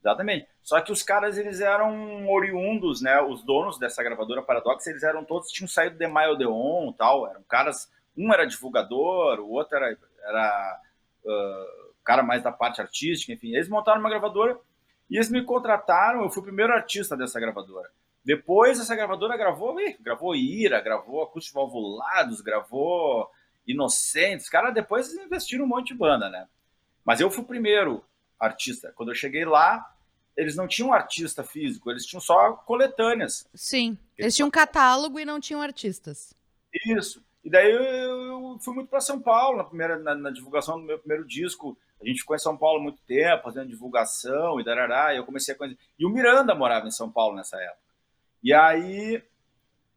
Exatamente. 0.00 0.48
Só 0.66 0.80
que 0.80 0.90
os 0.90 1.00
caras, 1.00 1.38
eles 1.38 1.60
eram 1.60 2.28
oriundos, 2.28 3.00
né? 3.00 3.20
Os 3.20 3.44
donos 3.44 3.78
dessa 3.78 4.02
gravadora 4.02 4.42
Paradox, 4.42 4.84
eles 4.88 5.04
eram 5.04 5.24
todos, 5.24 5.52
tinham 5.52 5.68
saído 5.68 5.96
de 5.96 6.08
Maio 6.08 6.34
Deon 6.34 6.92
tal. 6.98 7.30
Eram 7.30 7.40
caras, 7.44 7.88
um 8.18 8.32
era 8.32 8.44
divulgador, 8.44 9.38
o 9.38 9.52
outro 9.52 9.76
era, 9.76 9.96
era 10.24 10.80
uh, 11.24 11.94
cara 12.04 12.24
mais 12.24 12.42
da 12.42 12.50
parte 12.50 12.80
artística, 12.80 13.32
enfim. 13.32 13.54
Eles 13.54 13.68
montaram 13.68 14.00
uma 14.00 14.10
gravadora 14.10 14.58
e 15.08 15.14
eles 15.14 15.30
me 15.30 15.44
contrataram, 15.44 16.24
eu 16.24 16.30
fui 16.30 16.40
o 16.40 16.46
primeiro 16.46 16.72
artista 16.72 17.16
dessa 17.16 17.38
gravadora. 17.38 17.88
Depois 18.24 18.80
essa 18.80 18.96
gravadora 18.96 19.36
gravou, 19.36 19.80
ih, 19.80 19.96
gravou 20.00 20.34
Ira, 20.34 20.80
gravou 20.80 21.22
Acústicos 21.22 21.54
Valvulados, 21.54 22.40
gravou 22.40 23.30
Inocentes. 23.64 24.48
Cara, 24.48 24.72
depois 24.72 25.12
eles 25.12 25.26
investiram 25.26 25.64
um 25.64 25.68
monte 25.68 25.92
de 25.92 25.94
banda, 25.94 26.28
né? 26.28 26.48
Mas 27.04 27.20
eu 27.20 27.30
fui 27.30 27.44
o 27.44 27.46
primeiro 27.46 28.04
artista. 28.36 28.92
Quando 28.96 29.10
eu 29.10 29.14
cheguei 29.14 29.44
lá, 29.44 29.92
eles 30.36 30.54
não 30.54 30.68
tinham 30.68 30.92
artista 30.92 31.42
físico, 31.42 31.90
eles 31.90 32.04
tinham 32.04 32.20
só 32.20 32.52
coletâneas. 32.52 33.48
Sim, 33.54 33.96
eles 34.18 34.36
tinham 34.36 34.48
um 34.48 34.50
catálogo 34.50 35.18
e 35.18 35.24
não 35.24 35.40
tinham 35.40 35.62
artistas. 35.62 36.34
Isso. 36.84 37.24
E 37.42 37.48
daí 37.48 37.70
eu, 37.70 37.82
eu 37.82 38.58
fui 38.60 38.74
muito 38.74 38.88
para 38.88 39.00
São 39.00 39.20
Paulo 39.20 39.56
na 39.56 39.64
primeira 39.64 39.98
na, 39.98 40.14
na, 40.14 40.30
divulgação 40.30 40.78
do 40.78 40.84
meu 40.84 40.98
primeiro 40.98 41.26
disco. 41.26 41.78
A 42.02 42.06
gente 42.06 42.20
ficou 42.20 42.34
em 42.36 42.40
São 42.40 42.56
Paulo 42.56 42.82
muito 42.82 43.00
tempo, 43.06 43.44
fazendo 43.44 43.68
divulgação 43.68 44.60
e 44.60 44.64
darará, 44.64 45.14
e 45.14 45.16
eu 45.16 45.24
comecei 45.24 45.54
a 45.54 45.56
conhecer. 45.56 45.78
E 45.98 46.04
o 46.04 46.10
Miranda 46.10 46.54
morava 46.54 46.86
em 46.86 46.90
São 46.90 47.10
Paulo 47.10 47.36
nessa 47.36 47.56
época. 47.56 47.78
E 48.42 48.52
aí, 48.52 49.22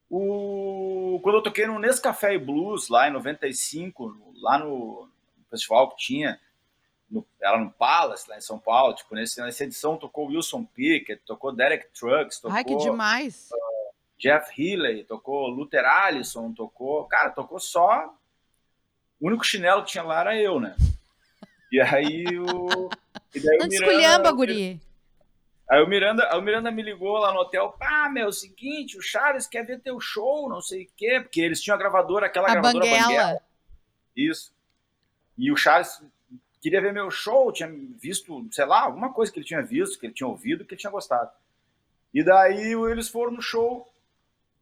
o... 0.09 1.19
quando 1.21 1.37
eu 1.37 1.43
toquei 1.43 1.65
no 1.65 1.79
Nescafé 1.79 2.35
e 2.35 2.39
Blues, 2.39 2.87
lá 2.87 3.09
em 3.09 3.13
95, 3.13 4.33
lá 4.41 4.59
no 4.59 5.09
festival 5.49 5.89
que 5.89 5.97
tinha, 5.97 6.39
no, 7.09 7.25
ela 7.41 7.57
no 7.57 7.71
Palace, 7.71 8.29
lá 8.29 8.37
em 8.37 8.41
São 8.41 8.59
Paulo. 8.59 8.93
Tipo, 8.93 9.15
nesse, 9.15 9.41
nessa 9.41 9.63
edição 9.63 9.97
tocou 9.97 10.27
Wilson 10.27 10.63
Pickett, 10.63 11.21
tocou 11.25 11.51
Derek 11.51 11.87
Trucks, 11.93 12.39
tocou. 12.39 12.55
Ai, 12.55 12.63
que 12.63 12.75
demais! 12.77 13.49
Uh, 13.51 13.93
Jeff 14.17 14.51
Healey, 14.57 15.05
tocou 15.05 15.47
Luther 15.47 15.85
Allison, 15.85 16.53
tocou. 16.53 17.05
Cara, 17.05 17.29
tocou 17.31 17.59
só. 17.59 18.13
O 19.19 19.27
único 19.27 19.43
chinelo 19.43 19.83
que 19.83 19.91
tinha 19.91 20.03
lá 20.03 20.21
era 20.21 20.37
eu, 20.37 20.59
né? 20.59 20.75
E 21.71 21.79
aí 21.79 22.25
o. 22.37 22.89
E 23.33 23.39
daí 23.39 23.57
Não 23.57 23.67
o 23.67 23.69
Miranda, 23.69 24.31
guri. 24.31 24.81
Aí 25.69 25.83
o 25.83 25.87
Miranda, 25.87 26.35
o 26.35 26.41
Miranda 26.41 26.71
me 26.71 26.81
ligou 26.81 27.17
lá 27.19 27.31
no 27.31 27.41
hotel, 27.41 27.71
pá, 27.77 28.09
meu, 28.09 28.25
é 28.25 28.27
o 28.27 28.31
seguinte, 28.31 28.97
o 28.97 29.03
Charles 29.03 29.45
quer 29.45 29.63
ver 29.63 29.79
teu 29.79 29.99
show, 29.99 30.49
não 30.49 30.63
sei 30.63 30.85
o 30.85 30.89
quê, 30.97 31.19
porque 31.21 31.39
eles 31.39 31.61
tinham 31.61 31.75
a 31.75 31.77
gravadora, 31.77 32.25
aquela 32.25 32.47
a 32.47 32.51
gravadora 32.53 32.85
Banguela. 32.85 33.07
Banguela. 33.07 33.41
Isso. 34.15 34.51
E 35.37 35.51
o 35.51 35.55
Charles 35.55 36.01
queria 36.61 36.81
ver 36.81 36.93
meu 36.93 37.09
show, 37.09 37.51
tinha 37.51 37.69
visto, 37.97 38.47
sei 38.51 38.65
lá, 38.65 38.81
alguma 38.81 39.11
coisa 39.13 39.31
que 39.31 39.39
ele 39.39 39.45
tinha 39.45 39.61
visto, 39.61 39.99
que 39.99 40.05
ele 40.05 40.13
tinha 40.13 40.27
ouvido, 40.27 40.65
que 40.65 40.73
ele 40.73 40.81
tinha 40.81 40.91
gostado. 40.91 41.31
E 42.13 42.23
daí 42.23 42.73
eles 42.73 43.07
foram 43.09 43.33
no 43.33 43.41
show 43.41 43.91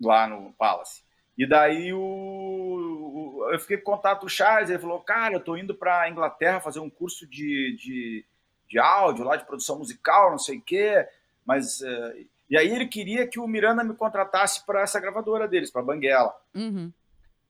lá 0.02 0.28
no 0.28 0.54
Palace. 0.54 1.04
E 1.38 1.48
daí 1.48 1.94
o, 1.94 2.00
o 2.00 3.50
eu 3.52 3.60
fiquei 3.60 3.78
com 3.78 3.92
contato 3.92 4.22
com 4.22 4.26
o 4.26 4.30
Charles, 4.30 4.70
ele 4.70 4.80
falou, 4.80 5.00
cara, 5.02 5.36
eu 5.36 5.40
tô 5.40 5.56
indo 5.56 5.74
para 5.74 6.10
Inglaterra 6.10 6.60
fazer 6.60 6.80
um 6.80 6.90
curso 6.90 7.26
de, 7.28 7.76
de 7.78 8.26
de 8.68 8.78
áudio, 8.78 9.24
lá 9.24 9.36
de 9.36 9.46
produção 9.46 9.80
musical, 9.80 10.32
não 10.32 10.40
sei 10.40 10.58
o 10.58 10.62
quê, 10.62 11.08
mas... 11.46 11.82
Uh, 11.82 12.28
e 12.50 12.58
aí 12.58 12.70
ele 12.70 12.88
queria 12.88 13.28
que 13.28 13.40
o 13.40 13.48
Miranda 13.48 13.84
me 13.84 13.94
contratasse 13.94 14.66
para 14.66 14.82
essa 14.82 15.02
gravadora 15.02 15.48
deles, 15.50 15.70
para 15.70 15.82
Banguela. 15.82 16.34
Uhum. 16.56 16.94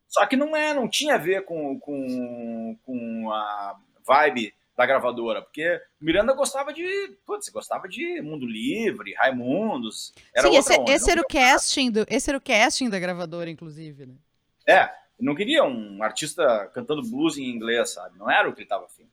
Só 0.07 0.25
que 0.25 0.35
não 0.35 0.55
é, 0.55 0.73
não 0.73 0.87
tinha 0.87 1.15
a 1.15 1.19
ver 1.19 1.45
com, 1.45 1.79
com, 1.79 2.75
com 2.83 3.31
a 3.31 3.79
vibe 4.07 4.53
da 4.77 4.85
gravadora, 4.85 5.41
porque 5.41 5.81
Miranda 5.99 6.33
gostava 6.33 6.71
de, 6.71 7.17
putz, 7.25 7.49
gostava 7.49 7.87
de 7.87 8.21
Mundo 8.21 8.45
Livre, 8.45 9.15
Raimundos. 9.15 10.13
Era 10.33 10.47
Sim, 10.47 10.55
esse, 10.55 10.79
onda, 10.79 10.91
esse 10.91 11.11
era 11.11 11.21
o 11.21 11.27
casting 11.27 11.89
do, 11.89 12.05
esse 12.07 12.29
era 12.29 12.37
o 12.37 12.41
casting 12.41 12.87
da 12.87 12.99
gravadora, 12.99 13.49
inclusive, 13.49 14.05
né? 14.05 14.13
É, 14.67 14.87
não 15.19 15.33
queria 15.33 15.63
um 15.63 16.03
artista 16.03 16.69
cantando 16.75 17.01
blues 17.01 17.37
em 17.39 17.49
inglês, 17.49 17.89
sabe? 17.89 18.19
Não 18.19 18.29
era 18.29 18.47
o 18.47 18.53
que 18.53 18.59
ele 18.59 18.65
estava 18.65 18.85
afim. 18.85 19.09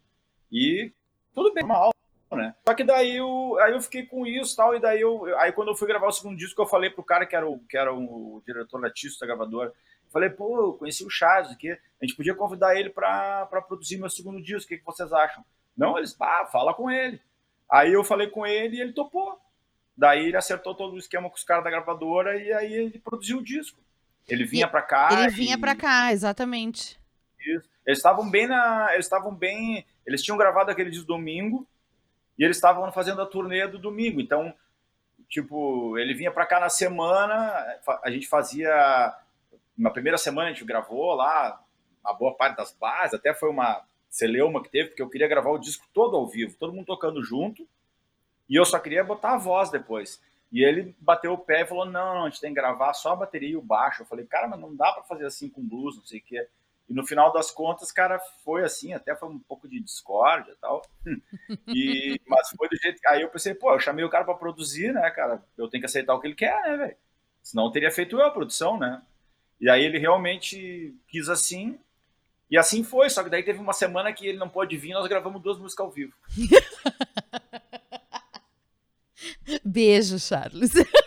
E 0.52 0.92
tudo 1.34 1.54
bem, 1.54 1.64
mal, 1.64 1.94
né? 2.30 2.54
Só 2.62 2.74
que 2.74 2.84
daí 2.84 3.16
eu, 3.16 3.58
aí 3.60 3.72
eu 3.72 3.80
fiquei 3.80 4.04
com 4.04 4.26
isso 4.26 4.54
tal, 4.54 4.76
e 4.76 4.80
daí 4.80 5.00
eu, 5.00 5.34
aí 5.38 5.50
quando 5.52 5.68
eu 5.68 5.74
fui 5.74 5.88
gravar 5.88 6.08
o 6.08 6.12
segundo 6.12 6.36
disco, 6.36 6.60
eu 6.60 6.66
falei 6.66 6.90
pro 6.90 7.02
cara 7.02 7.24
que 7.24 7.34
era 7.34 7.48
o, 7.48 7.58
que 7.60 7.76
era 7.78 7.92
o 7.92 8.42
diretor 8.46 8.84
artista 8.84 9.20
da 9.20 9.34
gravadora, 9.34 9.72
falei, 10.14 10.30
pô, 10.30 10.56
eu 10.58 10.72
conheci 10.74 11.04
o 11.04 11.10
Charles 11.10 11.50
aqui, 11.50 11.70
a 11.72 12.04
gente 12.06 12.14
podia 12.14 12.34
convidar 12.36 12.76
ele 12.76 12.88
para 12.88 13.46
produzir 13.66 13.98
meu 13.98 14.08
segundo 14.08 14.40
disco, 14.40 14.66
o 14.66 14.68
que, 14.68 14.78
que 14.78 14.84
vocês 14.86 15.12
acham? 15.12 15.44
Não, 15.76 15.98
eles, 15.98 16.14
pá, 16.14 16.48
fala 16.52 16.72
com 16.72 16.88
ele. 16.88 17.20
Aí 17.68 17.92
eu 17.92 18.04
falei 18.04 18.28
com 18.28 18.46
ele 18.46 18.76
e 18.76 18.80
ele 18.80 18.92
topou. 18.92 19.40
Daí 19.96 20.26
ele 20.26 20.36
acertou 20.36 20.74
todo 20.74 20.94
o 20.94 20.98
esquema 20.98 21.28
com 21.28 21.36
os 21.36 21.42
caras 21.42 21.64
da 21.64 21.70
gravadora 21.70 22.40
e 22.40 22.52
aí 22.52 22.72
ele 22.72 22.98
produziu 23.00 23.38
o 23.38 23.44
disco. 23.44 23.80
Ele 24.28 24.44
vinha 24.44 24.68
para 24.68 24.82
cá. 24.82 25.08
Ele 25.12 25.30
vinha 25.30 25.56
e... 25.56 25.60
para 25.60 25.74
cá, 25.74 26.12
exatamente. 26.12 26.98
Isso. 27.40 27.68
Eles 27.84 27.98
estavam 27.98 28.30
bem 28.30 28.46
na, 28.46 28.92
eles 28.92 29.04
estavam 29.04 29.34
bem, 29.34 29.84
eles 30.06 30.22
tinham 30.22 30.38
gravado 30.38 30.70
aquele 30.70 30.90
disco 30.90 31.06
domingo 31.06 31.66
e 32.38 32.44
eles 32.44 32.56
estavam 32.56 32.90
fazendo 32.92 33.20
a 33.20 33.26
turnê 33.26 33.66
do 33.66 33.78
domingo. 33.78 34.20
Então, 34.20 34.54
tipo, 35.28 35.98
ele 35.98 36.14
vinha 36.14 36.30
para 36.30 36.46
cá 36.46 36.60
na 36.60 36.68
semana, 36.68 37.34
a 38.02 38.10
gente 38.10 38.26
fazia. 38.28 39.14
Na 39.76 39.90
primeira 39.90 40.18
semana 40.18 40.48
a 40.48 40.52
gente 40.52 40.64
gravou 40.64 41.14
lá 41.14 41.60
a 42.04 42.12
boa 42.12 42.34
parte 42.36 42.56
das 42.56 42.72
bases, 42.72 43.14
até 43.14 43.34
foi 43.34 43.50
uma 43.50 43.84
celeuma 44.08 44.62
que 44.62 44.70
teve, 44.70 44.90
porque 44.90 45.02
eu 45.02 45.08
queria 45.08 45.26
gravar 45.26 45.50
o 45.50 45.58
disco 45.58 45.86
todo 45.92 46.16
ao 46.16 46.26
vivo, 46.26 46.56
todo 46.58 46.72
mundo 46.72 46.86
tocando 46.86 47.22
junto, 47.22 47.66
e 48.48 48.54
eu 48.54 48.64
só 48.64 48.78
queria 48.78 49.02
botar 49.02 49.34
a 49.34 49.38
voz 49.38 49.70
depois. 49.70 50.22
E 50.52 50.62
ele 50.62 50.94
bateu 51.00 51.32
o 51.32 51.38
pé 51.38 51.62
e 51.62 51.66
falou: 51.66 51.84
não, 51.84 52.14
não, 52.14 52.24
a 52.26 52.28
gente 52.28 52.40
tem 52.40 52.50
que 52.50 52.60
gravar 52.60 52.92
só 52.94 53.12
a 53.12 53.16
bateria 53.16 53.50
e 53.50 53.56
o 53.56 53.62
baixo. 53.62 54.02
Eu 54.02 54.06
falei, 54.06 54.24
cara, 54.24 54.46
mas 54.46 54.60
não 54.60 54.74
dá 54.76 54.92
para 54.92 55.02
fazer 55.02 55.26
assim 55.26 55.48
com 55.48 55.66
blues, 55.66 55.96
não 55.96 56.04
sei 56.04 56.20
o 56.20 56.22
que. 56.22 56.48
E 56.88 56.94
no 56.94 57.04
final 57.04 57.32
das 57.32 57.50
contas, 57.50 57.90
cara, 57.90 58.20
foi 58.44 58.62
assim, 58.62 58.92
até 58.92 59.16
foi 59.16 59.30
um 59.30 59.38
pouco 59.38 59.66
de 59.66 59.80
discórdia 59.80 60.52
e 60.52 60.56
tal. 60.56 60.82
E, 61.66 62.20
mas 62.28 62.50
foi 62.50 62.68
do 62.68 62.76
jeito. 62.76 63.00
Aí 63.06 63.22
eu 63.22 63.30
pensei, 63.30 63.52
pô, 63.52 63.72
eu 63.72 63.80
chamei 63.80 64.04
o 64.04 64.08
cara 64.10 64.24
para 64.24 64.34
produzir, 64.34 64.92
né, 64.92 65.10
cara? 65.10 65.42
Eu 65.58 65.68
tenho 65.68 65.80
que 65.80 65.86
aceitar 65.86 66.14
o 66.14 66.20
que 66.20 66.28
ele 66.28 66.36
quer, 66.36 66.62
né, 66.62 66.76
velho? 66.76 66.96
Senão 67.42 67.64
eu 67.64 67.72
teria 67.72 67.90
feito 67.90 68.16
eu 68.16 68.24
a 68.24 68.30
produção, 68.30 68.78
né? 68.78 69.02
E 69.60 69.70
aí 69.70 69.84
ele 69.84 69.98
realmente 69.98 70.94
quis 71.08 71.28
assim. 71.28 71.78
E 72.50 72.58
assim 72.58 72.84
foi, 72.84 73.08
só 73.10 73.22
que 73.22 73.30
daí 73.30 73.42
teve 73.42 73.58
uma 73.58 73.72
semana 73.72 74.12
que 74.12 74.26
ele 74.26 74.38
não 74.38 74.48
pôde 74.48 74.76
vir, 74.76 74.92
nós 74.92 75.08
gravamos 75.08 75.42
duas 75.42 75.58
músicas 75.58 75.86
ao 75.86 75.90
vivo. 75.90 76.12
Beijo, 79.64 80.18
Charles. 80.18 80.72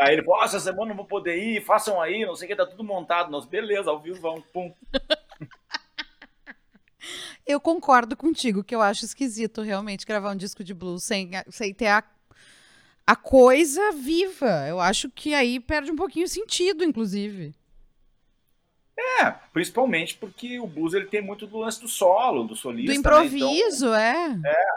Aí 0.00 0.14
ele 0.14 0.22
falou: 0.22 0.40
oh, 0.40 0.44
essa 0.44 0.58
semana 0.58 0.86
não 0.86 0.96
vou 0.96 1.04
poder 1.04 1.36
ir, 1.36 1.62
façam 1.62 2.00
aí, 2.00 2.24
não 2.24 2.34
sei 2.34 2.46
o 2.46 2.48
que, 2.48 2.56
tá 2.56 2.64
tudo 2.64 2.82
montado. 2.82 3.30
Nós, 3.30 3.44
beleza, 3.44 3.90
ao 3.90 4.00
vivo 4.00 4.18
vamos, 4.18 4.46
pum. 4.46 4.74
Eu 7.46 7.60
concordo 7.60 8.16
contigo, 8.16 8.62
que 8.62 8.74
eu 8.74 8.80
acho 8.80 9.04
esquisito 9.04 9.62
realmente 9.62 10.06
gravar 10.06 10.30
um 10.30 10.36
disco 10.36 10.62
de 10.62 10.72
blues 10.72 11.02
sem, 11.02 11.30
sem 11.48 11.74
ter 11.74 11.88
a, 11.88 12.04
a 13.10 13.16
coisa 13.16 13.90
viva. 13.90 14.68
Eu 14.68 14.78
acho 14.78 15.10
que 15.10 15.34
aí 15.34 15.58
perde 15.58 15.90
um 15.90 15.96
pouquinho 15.96 16.26
o 16.26 16.28
sentido, 16.28 16.84
inclusive. 16.84 17.52
É, 18.96 19.32
principalmente 19.52 20.16
porque 20.16 20.60
o 20.60 20.66
blues 20.66 20.94
ele 20.94 21.06
tem 21.06 21.20
muito 21.20 21.44
do 21.44 21.58
lance 21.58 21.80
do 21.80 21.88
solo, 21.88 22.44
do 22.44 22.54
solista. 22.54 22.92
Do 22.92 22.96
improviso, 22.96 23.90
né? 23.90 24.28
então, 24.28 24.48
é. 24.48 24.54
É. 24.54 24.76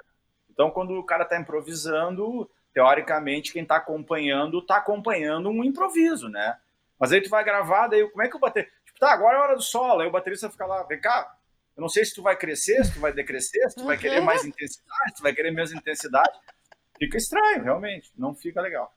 Então, 0.50 0.72
quando 0.72 0.96
o 0.96 1.04
cara 1.04 1.26
tá 1.26 1.40
improvisando, 1.40 2.50
teoricamente, 2.74 3.54
quem 3.54 3.62
está 3.62 3.76
acompanhando, 3.76 4.58
está 4.60 4.78
acompanhando 4.78 5.50
um 5.50 5.64
improviso, 5.64 6.28
né? 6.28 6.58
Mas 6.98 7.12
aí 7.12 7.22
tu 7.22 7.30
vai 7.30 7.44
gravar, 7.44 7.88
daí 7.88 8.10
como 8.10 8.24
é 8.24 8.28
que 8.28 8.36
eu 8.36 8.40
bater? 8.40 8.72
Tipo, 8.84 8.98
tá, 8.98 9.12
agora 9.12 9.38
é 9.38 9.42
hora 9.42 9.56
do 9.56 9.62
solo, 9.62 10.02
aí 10.02 10.08
o 10.08 10.12
baterista 10.12 10.50
fica 10.50 10.66
lá, 10.66 10.82
vem 10.84 11.00
cá, 11.00 11.38
eu 11.78 11.82
não 11.82 11.90
sei 11.90 12.04
se 12.04 12.16
tu 12.16 12.24
vai 12.24 12.36
crescer, 12.36 12.84
se 12.84 12.94
tu 12.94 13.00
vai 13.00 13.14
decrescer, 13.14 13.70
se 13.70 13.76
tu 13.76 13.84
vai 13.84 13.98
querer 13.98 14.22
mais 14.22 14.44
intensidade, 14.44 15.10
se 15.10 15.18
tu 15.18 15.24
vai 15.24 15.34
querer 15.34 15.52
menos 15.52 15.72
intensidade. 15.72 16.34
Fica 17.04 17.18
estranho, 17.18 17.64
realmente, 17.64 18.12
não 18.18 18.34
fica 18.34 18.62
legal. 18.62 18.94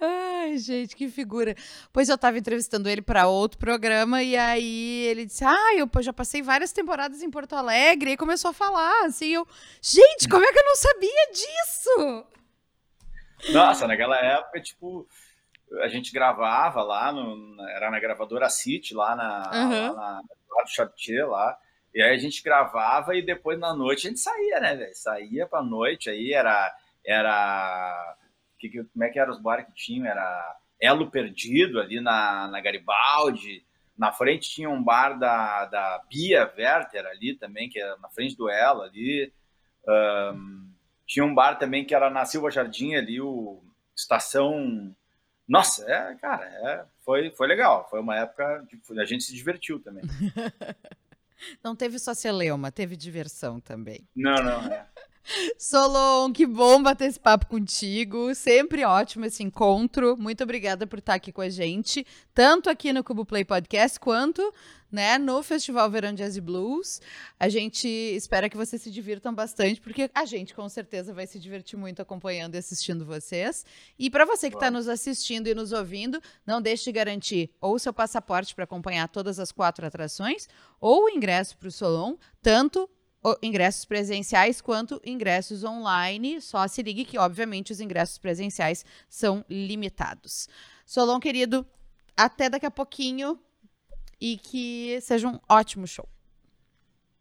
Ai, 0.00 0.56
gente, 0.58 0.94
que 0.94 1.08
figura. 1.08 1.56
Pois 1.92 2.08
eu 2.08 2.14
estava 2.14 2.38
entrevistando 2.38 2.88
ele 2.88 3.02
para 3.02 3.26
outro 3.26 3.58
programa 3.58 4.22
e 4.22 4.36
aí 4.36 5.06
ele 5.06 5.26
disse: 5.26 5.44
Ah, 5.44 5.74
eu 5.76 5.90
já 6.00 6.12
passei 6.12 6.40
várias 6.40 6.72
temporadas 6.72 7.20
em 7.20 7.30
Porto 7.30 7.54
Alegre. 7.54 8.12
E 8.12 8.16
começou 8.16 8.50
a 8.50 8.54
falar 8.54 9.04
assim: 9.04 9.34
eu, 9.34 9.46
Gente, 9.82 10.28
como 10.28 10.44
é 10.44 10.52
que 10.52 10.58
eu 10.58 10.64
não 10.64 10.76
sabia 10.76 11.32
disso? 11.32 12.26
Nossa, 13.52 13.88
naquela 13.88 14.16
época, 14.16 14.60
tipo, 14.60 15.08
a 15.82 15.88
gente 15.88 16.12
gravava 16.12 16.82
lá, 16.82 17.12
no, 17.12 17.60
era 17.70 17.90
na 17.90 17.98
gravadora 17.98 18.48
City, 18.48 18.94
lá 18.94 19.16
na, 19.16 19.50
uhum. 19.52 19.92
lá 19.94 20.22
na 20.22 20.22
do 20.62 20.70
Chartier, 20.70 21.28
lá. 21.28 21.58
E 21.92 22.00
aí 22.00 22.14
a 22.14 22.18
gente 22.18 22.42
gravava 22.42 23.16
e 23.16 23.22
depois 23.22 23.58
na 23.58 23.74
noite 23.74 24.06
a 24.06 24.10
gente 24.10 24.20
saía, 24.20 24.60
né, 24.60 24.76
velho? 24.76 24.94
Saía 24.94 25.46
pra 25.46 25.60
noite, 25.60 26.08
aí 26.08 26.32
era. 26.32 26.72
Era 27.04 28.16
que, 28.58 28.84
como 28.84 29.04
é 29.04 29.08
que 29.08 29.18
eram 29.18 29.32
os 29.32 29.40
bares 29.40 29.66
que 29.66 29.74
tinham? 29.74 30.06
Era 30.06 30.56
Elo 30.80 31.10
Perdido 31.10 31.80
ali 31.80 32.00
na, 32.00 32.48
na 32.48 32.60
Garibaldi. 32.60 33.64
Na 33.96 34.12
frente 34.12 34.50
tinha 34.50 34.70
um 34.70 34.82
bar 34.82 35.18
da, 35.18 35.64
da 35.66 36.04
Bia 36.08 36.52
Werther 36.56 37.06
ali 37.06 37.34
também, 37.34 37.68
que 37.68 37.80
era 37.80 37.96
na 37.98 38.08
frente 38.08 38.36
do 38.36 38.48
Elo 38.48 38.82
ali. 38.82 39.32
Um, 39.86 40.72
tinha 41.06 41.24
um 41.24 41.34
bar 41.34 41.58
também 41.58 41.84
que 41.84 41.94
era 41.94 42.10
na 42.10 42.24
Silva 42.24 42.50
Jardim 42.50 42.94
ali, 42.94 43.20
o 43.20 43.62
Estação. 43.96 44.94
Nossa, 45.48 45.90
é, 45.90 46.14
cara, 46.16 46.44
é, 46.44 46.84
foi, 47.04 47.30
foi 47.30 47.46
legal. 47.46 47.88
Foi 47.88 48.00
uma 48.00 48.16
época 48.16 48.66
que 48.68 49.00
a 49.00 49.04
gente 49.04 49.24
se 49.24 49.34
divertiu 49.34 49.80
também. 49.80 50.04
Não 51.62 51.74
teve 51.74 51.98
só 51.98 52.14
celeuma, 52.14 52.70
teve 52.70 52.96
diversão 52.96 53.60
também. 53.60 54.08
Não, 54.14 54.34
não, 54.42 54.60
é. 54.72 54.86
Solon, 55.58 56.32
que 56.32 56.46
bom 56.46 56.82
bater 56.82 57.08
esse 57.08 57.20
papo 57.20 57.46
contigo. 57.46 58.34
Sempre 58.34 58.84
ótimo 58.84 59.24
esse 59.24 59.42
encontro. 59.42 60.16
Muito 60.16 60.42
obrigada 60.42 60.86
por 60.86 60.98
estar 60.98 61.14
aqui 61.14 61.32
com 61.32 61.40
a 61.40 61.48
gente, 61.48 62.06
tanto 62.34 62.70
aqui 62.70 62.92
no 62.92 63.04
Cubo 63.04 63.24
Play 63.24 63.44
Podcast 63.44 63.98
quanto 64.00 64.42
né, 64.90 65.18
no 65.18 65.42
Festival 65.42 65.90
Verão 65.90 66.14
Jazz 66.14 66.36
e 66.36 66.40
Blues. 66.40 67.00
A 67.38 67.48
gente 67.48 67.86
espera 67.88 68.48
que 68.48 68.56
vocês 68.56 68.80
se 68.80 68.90
divirtam 68.90 69.34
bastante, 69.34 69.80
porque 69.80 70.10
a 70.14 70.24
gente 70.24 70.54
com 70.54 70.68
certeza 70.68 71.12
vai 71.12 71.26
se 71.26 71.38
divertir 71.38 71.78
muito 71.78 72.00
acompanhando 72.00 72.54
e 72.54 72.58
assistindo 72.58 73.04
vocês. 73.04 73.64
E 73.98 74.10
para 74.10 74.24
você 74.24 74.48
que 74.48 74.56
está 74.56 74.70
nos 74.70 74.88
assistindo 74.88 75.46
e 75.46 75.54
nos 75.54 75.72
ouvindo, 75.72 76.20
não 76.46 76.60
deixe 76.60 76.84
de 76.84 76.92
garantir 76.92 77.50
ou 77.60 77.78
seu 77.78 77.92
passaporte 77.92 78.54
para 78.54 78.64
acompanhar 78.64 79.08
todas 79.08 79.38
as 79.38 79.52
quatro 79.52 79.86
atrações, 79.86 80.48
ou 80.80 81.04
o 81.04 81.10
ingresso 81.10 81.56
para 81.56 81.68
o 81.68 81.72
Solon, 81.72 82.16
tanto 82.42 82.88
ingressos 83.42 83.84
presenciais 83.84 84.60
quanto 84.60 85.00
ingressos 85.04 85.64
online. 85.64 86.40
Só 86.40 86.66
se 86.66 86.82
ligue 86.82 87.04
que, 87.04 87.18
obviamente, 87.18 87.72
os 87.72 87.80
ingressos 87.80 88.18
presenciais 88.18 88.84
são 89.08 89.44
limitados. 89.48 90.48
Solon, 90.86 91.20
querido, 91.20 91.66
até 92.16 92.48
daqui 92.48 92.66
a 92.66 92.70
pouquinho 92.70 93.38
e 94.20 94.36
que 94.36 95.00
seja 95.00 95.28
um 95.28 95.38
ótimo 95.48 95.86
show. 95.86 96.08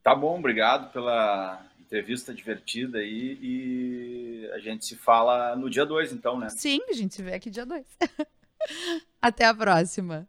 Tá 0.03 0.15
bom, 0.15 0.39
obrigado 0.39 0.91
pela 0.91 1.65
entrevista 1.79 2.33
divertida 2.33 2.99
aí 2.99 3.37
e 3.41 4.51
a 4.53 4.59
gente 4.59 4.85
se 4.85 4.95
fala 4.95 5.55
no 5.55 5.69
dia 5.69 5.85
2, 5.85 6.13
então, 6.13 6.39
né? 6.39 6.49
Sim, 6.49 6.79
a 6.89 6.93
gente 6.93 7.15
se 7.15 7.21
vê 7.21 7.33
aqui 7.33 7.49
dia 7.49 7.65
2. 7.65 7.85
Até 9.21 9.45
a 9.45 9.53
próxima. 9.53 10.27